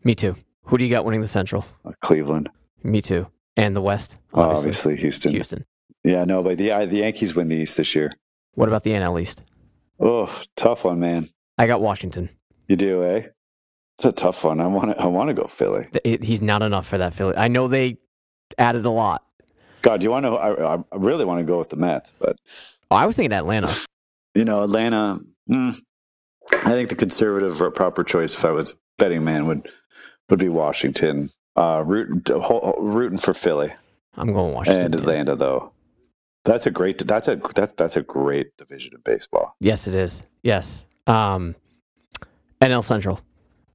[0.04, 0.36] Me too.
[0.66, 1.66] Who do you got winning the Central?
[1.86, 2.50] Uh, Cleveland.
[2.84, 3.28] Me too.
[3.58, 4.70] And the West, Oh, obviously.
[4.70, 5.32] obviously, Houston.
[5.32, 5.66] Houston.
[6.04, 8.12] Yeah, no, but the the Yankees win the East this year.
[8.56, 9.44] What about the NL East?
[10.00, 11.30] Oh, tough one, man.
[11.58, 12.30] I got Washington.
[12.68, 13.28] You do, eh?
[13.98, 14.60] It's a tough one.
[14.60, 15.00] I want to.
[15.02, 15.88] I want to go Philly.
[16.04, 17.36] It- He's not enough for that Philly.
[17.38, 17.98] I know they
[18.58, 19.24] added a lot.
[19.84, 20.32] God, do you want to?
[20.34, 22.38] I, I really want to go with the Mets, but
[22.90, 23.72] Oh, I was thinking Atlanta.
[24.36, 25.20] you know, Atlanta.
[25.50, 25.76] mm,
[26.52, 29.70] I think the conservative or proper choice, if I was betting man, would
[30.30, 31.30] would be Washington.
[31.56, 32.24] Uh, rooting
[32.80, 33.74] rooting for Philly
[34.16, 34.86] I'm going Washington.
[34.86, 34.96] and.
[34.96, 35.74] Atlanta, though.
[36.44, 36.98] That's a great.
[37.06, 39.56] That's a that's that's a great division of baseball.
[39.60, 40.24] Yes, it is.
[40.44, 40.86] Yes.
[41.08, 41.56] Um,
[42.62, 43.20] NL Central.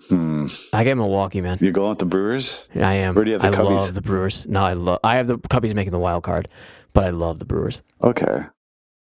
[0.08, 0.46] Hmm.
[0.72, 1.58] I get Milwaukee, man.
[1.60, 2.66] You going with the Brewers?
[2.74, 3.14] I am.
[3.14, 3.78] Where do you have the I Cubbies?
[3.80, 4.44] love the Brewers.
[4.46, 5.00] No, I love.
[5.02, 6.48] I have the Cubbies making the wild card,
[6.92, 7.82] but I love the Brewers.
[8.02, 8.40] Okay.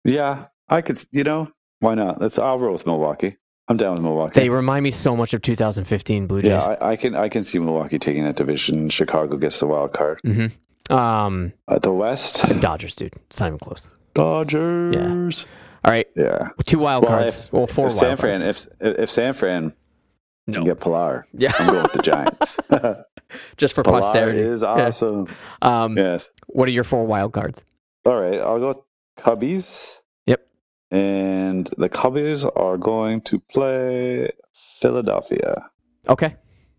[0.04, 1.02] Yeah, I could.
[1.10, 2.20] You know, why not?
[2.20, 2.38] Let's.
[2.38, 3.36] I'll roll with Milwaukee.
[3.66, 4.40] I'm down with Milwaukee.
[4.40, 6.48] They remind me so much of 2015 Blue Jays.
[6.66, 7.14] yeah, I, I can.
[7.14, 8.88] I can see Milwaukee taking that division.
[8.88, 10.20] Chicago gets the wild card.
[10.24, 10.46] mm-hmm.
[10.90, 13.14] Um, At the West, Dodgers, dude.
[13.30, 13.88] It's not even close.
[14.14, 15.46] Dodgers.
[15.84, 16.48] All right, Yeah.
[16.66, 17.44] two wild Well, cards.
[17.44, 18.68] if- well, four if wild San Fran, cards.
[18.80, 19.72] if if San Fran
[20.46, 22.56] no, can get Pillar, yeah, I'm going with the Giants.
[23.56, 24.40] just for Pillar posterity.
[24.40, 24.68] is Yeah.
[24.86, 25.28] awesome.
[25.62, 26.30] Um, Yes.
[26.48, 27.64] what are your four wild cards?
[28.04, 28.78] All right, I'll go with
[29.18, 29.98] Cubbies.
[30.26, 30.46] Yep.
[30.90, 34.30] And the Cubbies are going to play
[34.80, 35.66] Philadelphia.
[36.08, 36.34] Okay,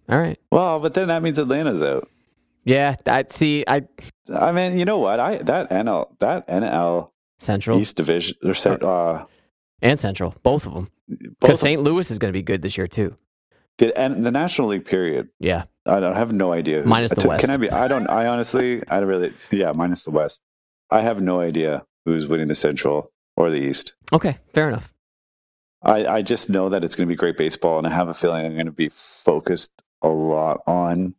[0.09, 0.39] all right.
[0.51, 2.09] Well, but then that means Atlanta's out.
[2.65, 3.63] Yeah, I see.
[3.67, 3.83] I
[4.33, 5.19] I mean, you know what?
[5.19, 9.25] I that NL that NL Central East Division or uh,
[9.81, 10.89] and Central, both of them,
[11.39, 11.81] because St.
[11.81, 13.15] Louis is going to be good this year too.
[13.77, 15.29] the, and the National League period.
[15.39, 16.81] Yeah, I don't I have no idea.
[16.81, 17.45] who- Minus the West.
[17.45, 17.71] Can I be?
[17.71, 18.09] I don't.
[18.09, 19.33] I honestly, I don't really.
[19.51, 20.41] Yeah, minus the West.
[20.91, 23.93] I have no idea who's winning the Central or the East.
[24.11, 24.93] okay, fair enough.
[25.81, 28.13] I, I just know that it's going to be great baseball, and I have a
[28.13, 31.15] feeling I'm going to be focused a lot on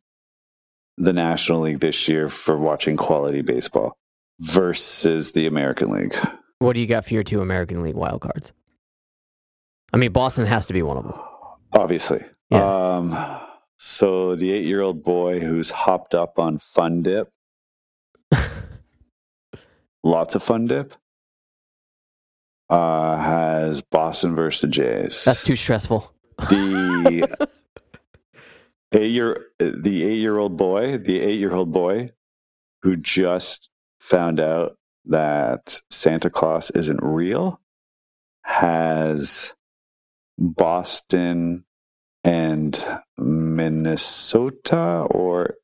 [1.01, 3.97] the National League this year for watching quality baseball
[4.41, 6.15] versus the American League.
[6.59, 8.53] What do you got for your two American League wild cards?
[9.93, 11.15] I mean, Boston has to be one of them.
[11.73, 12.23] Obviously.
[12.51, 12.97] Yeah.
[12.97, 13.41] Um,
[13.79, 17.33] so the eight year old boy who's hopped up on Fun Dip,
[20.05, 20.95] lots of Fun Dip,
[22.69, 25.25] uh, has Boston versus the Jays.
[25.25, 26.13] That's too stressful.
[26.39, 27.49] the
[28.93, 32.11] eight year the eight year old boy, the eight year old boy
[32.83, 37.61] who just found out that Santa Claus isn't real
[38.45, 39.55] has
[40.39, 41.65] Boston
[42.25, 42.85] and
[43.19, 45.55] Minnesota or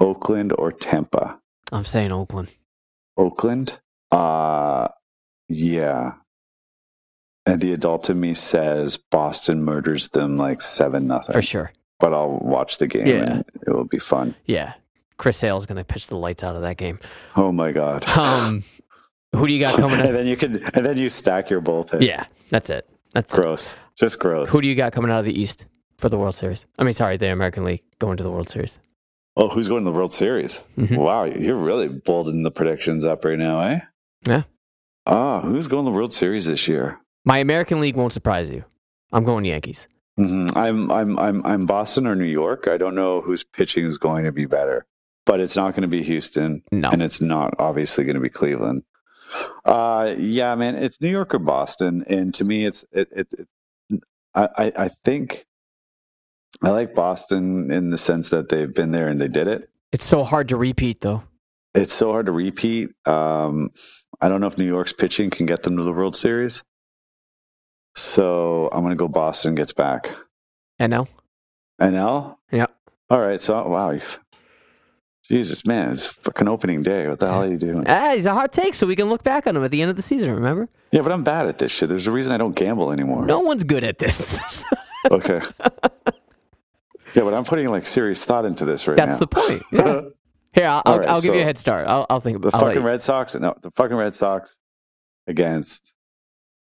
[0.00, 1.38] Oakland or Tampa.
[1.72, 2.48] I'm saying Oakland.
[3.16, 3.80] Oakland.
[4.10, 4.88] Uh
[5.48, 6.14] yeah.
[7.46, 11.32] And the adult in me says Boston murders them like seven nothing.
[11.32, 11.72] For sure.
[12.00, 13.22] But I'll watch the game Yeah.
[13.32, 14.34] and it will be fun.
[14.46, 14.72] Yeah.
[15.18, 16.98] Chris Sale's going to pitch the lights out of that game.
[17.36, 18.04] Oh my god.
[18.16, 18.64] Um,
[19.36, 20.12] who do you got coming and out?
[20.12, 22.02] then you can and then you stack your bullpen.
[22.02, 22.88] Yeah, that's it.
[23.14, 23.36] That's it.
[23.36, 23.76] Gross.
[23.96, 24.50] Just gross.
[24.50, 25.66] Who do you got coming out of the East
[25.98, 26.66] for the World Series?
[26.78, 28.78] I mean, sorry, the American League going to the World Series.
[29.36, 30.60] oh, who's going to the World Series?
[30.78, 30.96] Mhm.
[30.98, 33.80] Wow, you're really bolding the predictions up right now, eh?
[34.26, 34.42] Yeah.
[35.06, 36.98] Ah, who's going to the World Series this year?
[37.24, 38.64] My American League won't surprise you.
[39.12, 39.86] I'm going Yankees.
[40.24, 42.68] Hmm I'm I'm I'm I'm Boston or New York.
[42.68, 44.86] I don't know whose pitching is going to be better,
[45.26, 46.90] but it's not going to be Houston, No.
[46.90, 48.82] and it's not obviously going to be Cleveland.
[49.64, 53.08] Uh, yeah, man, it's New York or Boston, and to me, it's it.
[53.14, 53.28] it,
[53.90, 54.00] it
[54.34, 55.46] I I- I think
[56.62, 59.70] I like Boston in the sense that they've been there and they did it.
[59.92, 61.22] It's so hard to repeat, though.
[61.74, 62.90] It's so hard to repeat.
[63.06, 63.70] Um,
[64.20, 66.62] I don't know if New York's pitching can get them to the World Series.
[67.94, 70.10] So I'm going to go Boston gets back.
[70.80, 71.08] NL?
[71.80, 72.36] NL?
[72.50, 72.66] Yeah.
[73.08, 73.40] All right.
[73.40, 73.90] So, wow.
[73.90, 74.00] you-
[75.30, 77.06] Jesus, man, it's fucking opening day.
[77.06, 77.84] What the hell are you doing?
[77.86, 79.88] Ah, he's a hard take, so we can look back on him at the end
[79.88, 80.68] of the season, remember?
[80.90, 81.88] Yeah, but I'm bad at this shit.
[81.88, 83.24] There's a reason I don't gamble anymore.
[83.24, 84.38] No one's good at this.
[85.10, 85.40] Okay.
[87.14, 89.26] yeah, but I'm putting like serious thought into this right That's now.
[89.26, 89.62] That's the point.
[89.72, 90.00] Yeah.
[90.54, 91.86] Here, I'll, I'll, right, I'll give you a head start.
[91.86, 93.34] I'll, I'll think the about I'll fucking Red Sox.
[93.34, 94.58] No, the fucking Red Sox
[95.26, 95.92] against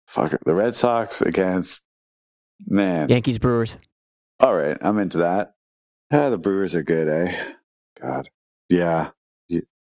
[0.09, 1.83] fuck it, the Red Sox against
[2.67, 3.09] man.
[3.09, 3.79] Yankees, Brewers.
[4.41, 5.55] All right, I'm into that.
[6.11, 7.53] Yeah, the Brewers are good, eh?
[8.01, 8.29] God,
[8.69, 9.11] yeah,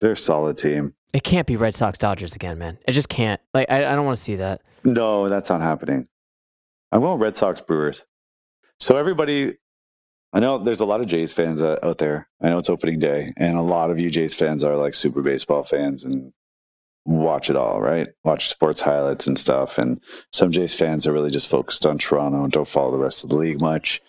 [0.00, 0.94] they're a solid team.
[1.12, 2.78] It can't be Red Sox Dodgers again, man.
[2.86, 3.40] It just can't.
[3.54, 4.62] Like, I, I don't want to see that.
[4.84, 6.08] No, that's not happening.
[6.92, 8.04] I'm going Red Sox Brewers.
[8.80, 9.56] So everybody,
[10.32, 12.28] I know there's a lot of Jays fans uh, out there.
[12.42, 15.22] I know it's opening day, and a lot of you Jays fans are like super
[15.22, 16.32] baseball fans and
[17.06, 18.08] watch it all, right?
[18.24, 19.78] Watch sports highlights and stuff.
[19.78, 20.00] And
[20.32, 23.30] some Jays fans are really just focused on Toronto and don't follow the rest of
[23.30, 24.02] the league much.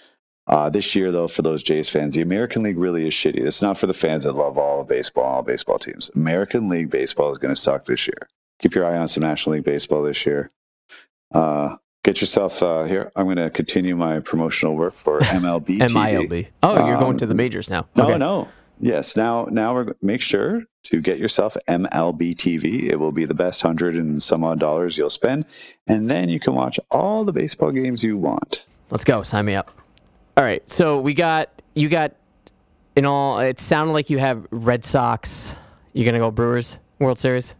[0.47, 3.45] Uh, this year, though, for those Jays fans, the American League really is shitty.
[3.45, 6.09] It's not for the fans that love all baseball, all baseball teams.
[6.15, 8.27] American League baseball is going to suck this year.
[8.61, 10.49] Keep your eye on some National League baseball this year.
[11.33, 13.11] Uh, get yourself uh, here.
[13.15, 15.79] I'm going to continue my promotional work for MLB.
[15.79, 15.89] TV.
[15.89, 16.47] MILB.
[16.63, 17.87] Oh, you're going Um, to the majors now.
[17.95, 18.17] No, Okay.
[18.17, 18.47] no.
[18.79, 19.15] Yes.
[19.15, 22.83] Now, now we're make sure to get yourself MLB TV.
[22.83, 25.45] It will be the best hundred and some odd dollars you'll spend,
[25.87, 28.65] and then you can watch all the baseball games you want.
[28.89, 29.23] Let's go.
[29.23, 29.71] Sign me up.
[30.37, 30.67] All right.
[30.69, 32.15] So we got you got
[32.95, 33.39] in all.
[33.39, 35.53] It sounded like you have Red Sox.
[35.93, 37.55] You're gonna go Brewers World Series.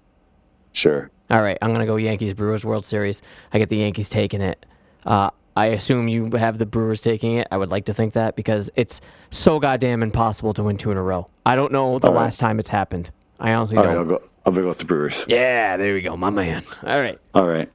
[0.72, 1.10] Sure.
[1.30, 1.58] All right.
[1.62, 3.22] I'm gonna go Yankees Brewers World Series.
[3.52, 4.66] I get the Yankees taking it.
[5.06, 7.48] Uh, I assume you have the Brewers taking it.
[7.50, 9.02] I would like to think that because it's
[9.32, 11.26] so goddamn impossible to win two in a row.
[11.48, 12.22] I don't know the All right.
[12.26, 13.10] last time it's happened.
[13.40, 13.94] I honestly All don't.
[13.94, 14.00] right.
[14.00, 14.22] I'll go.
[14.46, 15.26] I'll go with the Brewers.
[15.28, 16.64] Yeah, there we go, my man.
[16.86, 17.20] All right.
[17.34, 17.72] All right.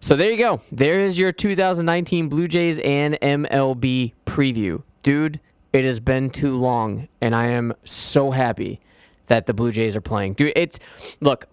[0.00, 0.62] So there you go.
[0.72, 4.82] There is your 2019 Blue Jays and MLB preview.
[5.04, 5.38] Dude,
[5.72, 8.80] it has been too long, and I am so happy
[9.28, 10.34] that the Blue Jays are playing.
[10.34, 10.80] Dude, it's
[11.20, 11.46] look,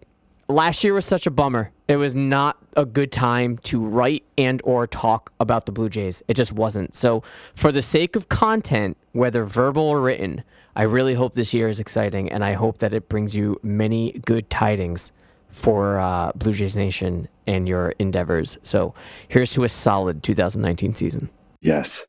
[0.49, 1.71] last year was such a bummer.
[1.87, 6.21] It was not a good time to write and or talk about the Blue Jays.
[6.27, 6.93] It just wasn't.
[6.95, 7.23] So
[7.55, 10.43] for the sake of content, whether verbal or written,
[10.75, 14.13] I really hope this year is exciting, and I hope that it brings you many
[14.25, 15.11] good tidings
[15.49, 18.57] for uh, Blue Jays Nation and your endeavors.
[18.63, 18.93] So
[19.27, 21.29] here's to a solid 2019 season.
[21.61, 22.05] Yes.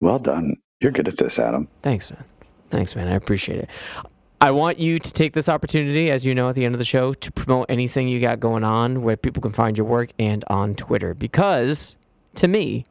[0.00, 0.56] Well done.
[0.80, 1.68] You're good at this, Adam.
[1.82, 2.24] Thanks, man.
[2.70, 3.08] Thanks, man.
[3.08, 3.70] I appreciate it.
[4.40, 6.84] I want you to take this opportunity, as you know, at the end of the
[6.84, 10.44] show, to promote anything you got going on, where people can find your work, and
[10.46, 11.12] on Twitter.
[11.12, 11.96] Because
[12.36, 12.86] to me,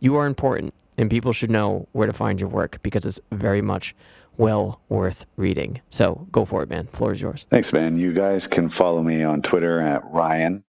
[0.00, 3.62] you are important, and people should know where to find your work because it's very
[3.62, 3.94] much
[4.36, 5.80] well worth reading.
[5.88, 6.86] So go for it, man.
[6.88, 7.46] Floor is yours.
[7.48, 7.98] Thanks, man.
[7.98, 10.64] You guys can follow me on Twitter at Ryan.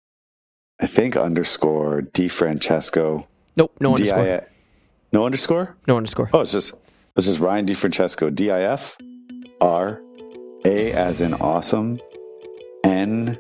[0.80, 3.26] I think underscore DiFrancesco.
[3.58, 4.48] Nope, no underscore.
[5.12, 5.76] No underscore.
[5.88, 6.30] No underscore.
[6.34, 6.74] Oh, it's just
[7.16, 8.34] this is Ryan DiFrancesco.
[8.34, 8.96] D I F
[9.60, 10.02] R
[10.66, 12.00] A as in awesome.
[12.84, 13.38] N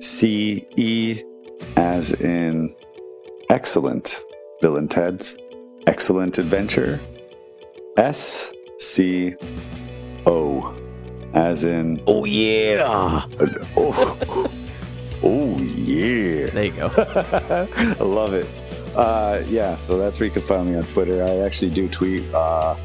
[0.00, 1.22] C E
[1.76, 2.74] as in
[3.50, 4.20] excellent.
[4.60, 5.36] Bill and Ted's
[5.86, 7.00] excellent adventure.
[7.96, 9.34] S C
[10.26, 10.74] O
[11.34, 12.84] as in Oh, yeah.
[13.76, 14.50] oh,
[15.22, 16.46] oh yeah.
[16.50, 16.90] There you go.
[16.96, 18.46] I love it.
[18.94, 21.24] Uh, yeah, so that's where you can find me on Twitter.
[21.24, 22.76] I actually do tweet uh,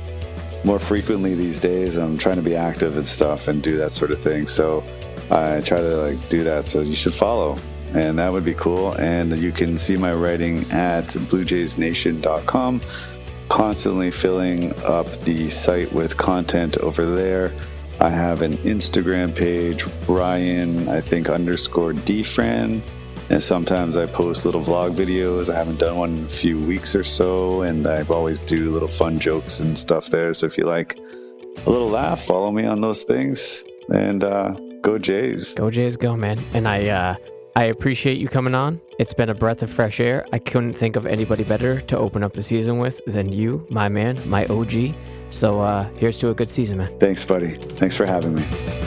[0.64, 1.98] more frequently these days.
[1.98, 4.48] I'm trying to be active and stuff and do that sort of thing.
[4.48, 4.84] So
[5.30, 6.66] I try to like do that.
[6.66, 7.58] So you should follow,
[7.94, 8.94] and that would be cool.
[8.94, 12.82] And you can see my writing at BlueJaysNation.com.
[13.50, 17.54] Constantly filling up the site with content over there.
[18.02, 22.82] I have an Instagram page, Ryan, I think underscore Dfran.
[23.30, 25.54] And sometimes I post little vlog videos.
[25.54, 28.88] I haven't done one in a few weeks or so, and I always do little
[28.88, 30.34] fun jokes and stuff there.
[30.34, 30.98] So if you like
[31.66, 34.52] a little laugh, follow me on those things, and uh,
[34.82, 35.54] go Jays.
[35.56, 36.40] Go Jays, go, man.
[36.54, 37.16] And I, uh,
[37.58, 38.80] I appreciate you coming on.
[38.98, 40.26] It's been a breath of fresh air.
[40.32, 43.90] I couldn't think of anybody better to open up the season with than you, my
[43.90, 44.94] man, my OG.
[45.32, 46.98] So uh, here's to a good season, man.
[47.00, 47.56] Thanks, buddy.
[47.56, 48.87] Thanks for having me.